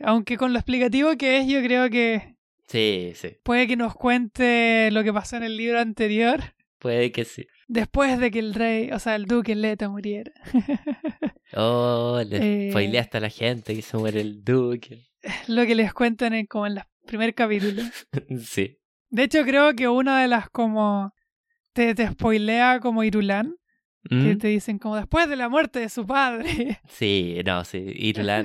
[0.01, 2.37] Aunque con lo explicativo que es, yo creo que
[2.71, 6.41] Sí, sí, puede que nos cuente lo que pasó en el libro anterior,
[6.79, 7.47] puede que sí.
[7.67, 10.33] después de que el rey, o sea, el duque Leto muriera.
[11.53, 12.71] Oh, le Eh.
[12.71, 15.03] spoileaste a la gente que se muere el duque.
[15.49, 17.83] lo que les cuentan en, como en el primer capítulo.
[18.45, 18.79] sí.
[19.09, 21.13] De hecho, creo que una de las como
[21.73, 23.57] te, te spoilea como Irulán,
[24.09, 24.39] que ¿Mm?
[24.39, 26.81] te dicen como después de la muerte de su padre.
[26.89, 27.81] Sí, no, sí.
[28.17, 28.45] La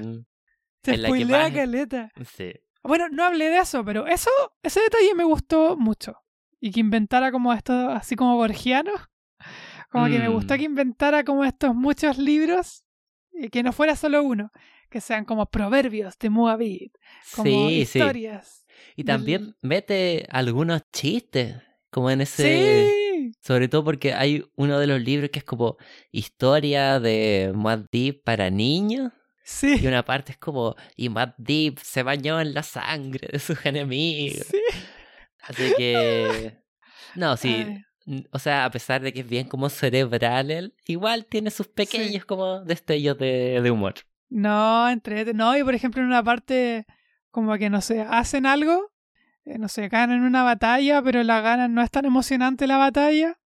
[0.82, 2.12] que spoilea más- caleta.
[2.36, 2.52] sí.
[2.88, 4.30] Bueno, no hablé de eso, pero eso,
[4.64, 6.16] ese detalle me gustó mucho.
[6.60, 8.92] Y que inventara como esto, así como borgiano.
[9.92, 10.58] Como que me gustó Mm.
[10.58, 12.84] que inventara como estos muchos libros.
[13.32, 14.52] Y que no fuera solo uno.
[14.90, 16.94] Que sean como proverbios de Moabit.
[17.36, 18.00] Como Sí, sí.
[18.00, 18.66] historias.
[18.98, 21.56] Y del- también mete algunos chistes,
[21.92, 22.90] como en ese...
[22.90, 23.32] Sí.
[23.42, 25.78] Sobre todo porque hay uno de los libros que es como
[26.12, 27.54] historia de
[27.92, 29.14] Deep para niños.
[29.46, 29.78] Sí.
[29.80, 33.64] Y una parte es como, y Matt Deep se bañó en la sangre de sus
[33.66, 34.48] enemigos.
[34.48, 34.62] Sí.
[35.44, 36.58] Así que...
[37.14, 37.64] No, sí.
[37.66, 37.86] Ay.
[38.32, 42.26] O sea, a pesar de que es bien como cerebral él, igual tiene sus pequeños
[42.26, 43.94] como destellos de, de humor.
[44.30, 46.86] No, entre no, y por ejemplo en una parte
[47.32, 48.92] como que no sé, hacen algo,
[49.44, 53.40] eh, no sé, ganan una batalla, pero la ganan, no es tan emocionante la batalla.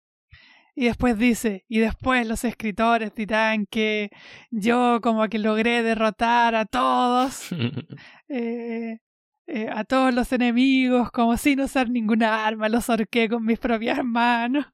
[0.78, 4.11] Y después dice, y después los escritores dirán que
[4.51, 7.48] yo como que logré derrotar a todos,
[8.28, 8.98] eh,
[9.47, 14.05] eh, a todos los enemigos, como sin usar ninguna arma, los ahorqué con mis propias
[14.05, 14.66] manos,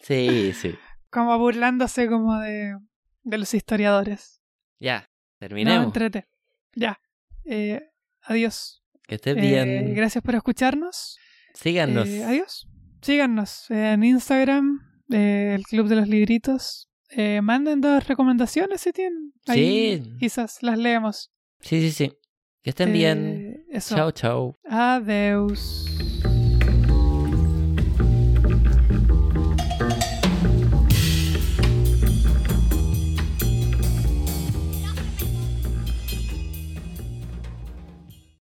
[0.00, 0.74] sí, sí.
[1.10, 2.76] como burlándose como de,
[3.24, 4.40] de los historiadores.
[4.78, 5.86] Ya, No, terminemos.
[5.86, 6.28] entrete.
[6.76, 7.00] Ya.
[7.44, 7.82] Eh,
[8.22, 8.84] adiós.
[9.06, 9.94] Que estés bien.
[9.94, 11.18] gracias por escucharnos.
[11.54, 12.08] Síganos.
[12.08, 12.68] Adiós.
[13.02, 16.88] Síganos en Instagram, eh, el Club de los Libritos.
[17.10, 19.32] Eh, manden dos recomendaciones si tienen.
[19.46, 20.12] Ahí Sí.
[20.18, 21.30] Quizás las leemos.
[21.60, 22.12] Sí, sí, sí.
[22.62, 23.26] Que estén bien.
[23.26, 23.94] Eh, eso.
[23.94, 24.56] Chao, chao.
[24.64, 25.84] Adeus.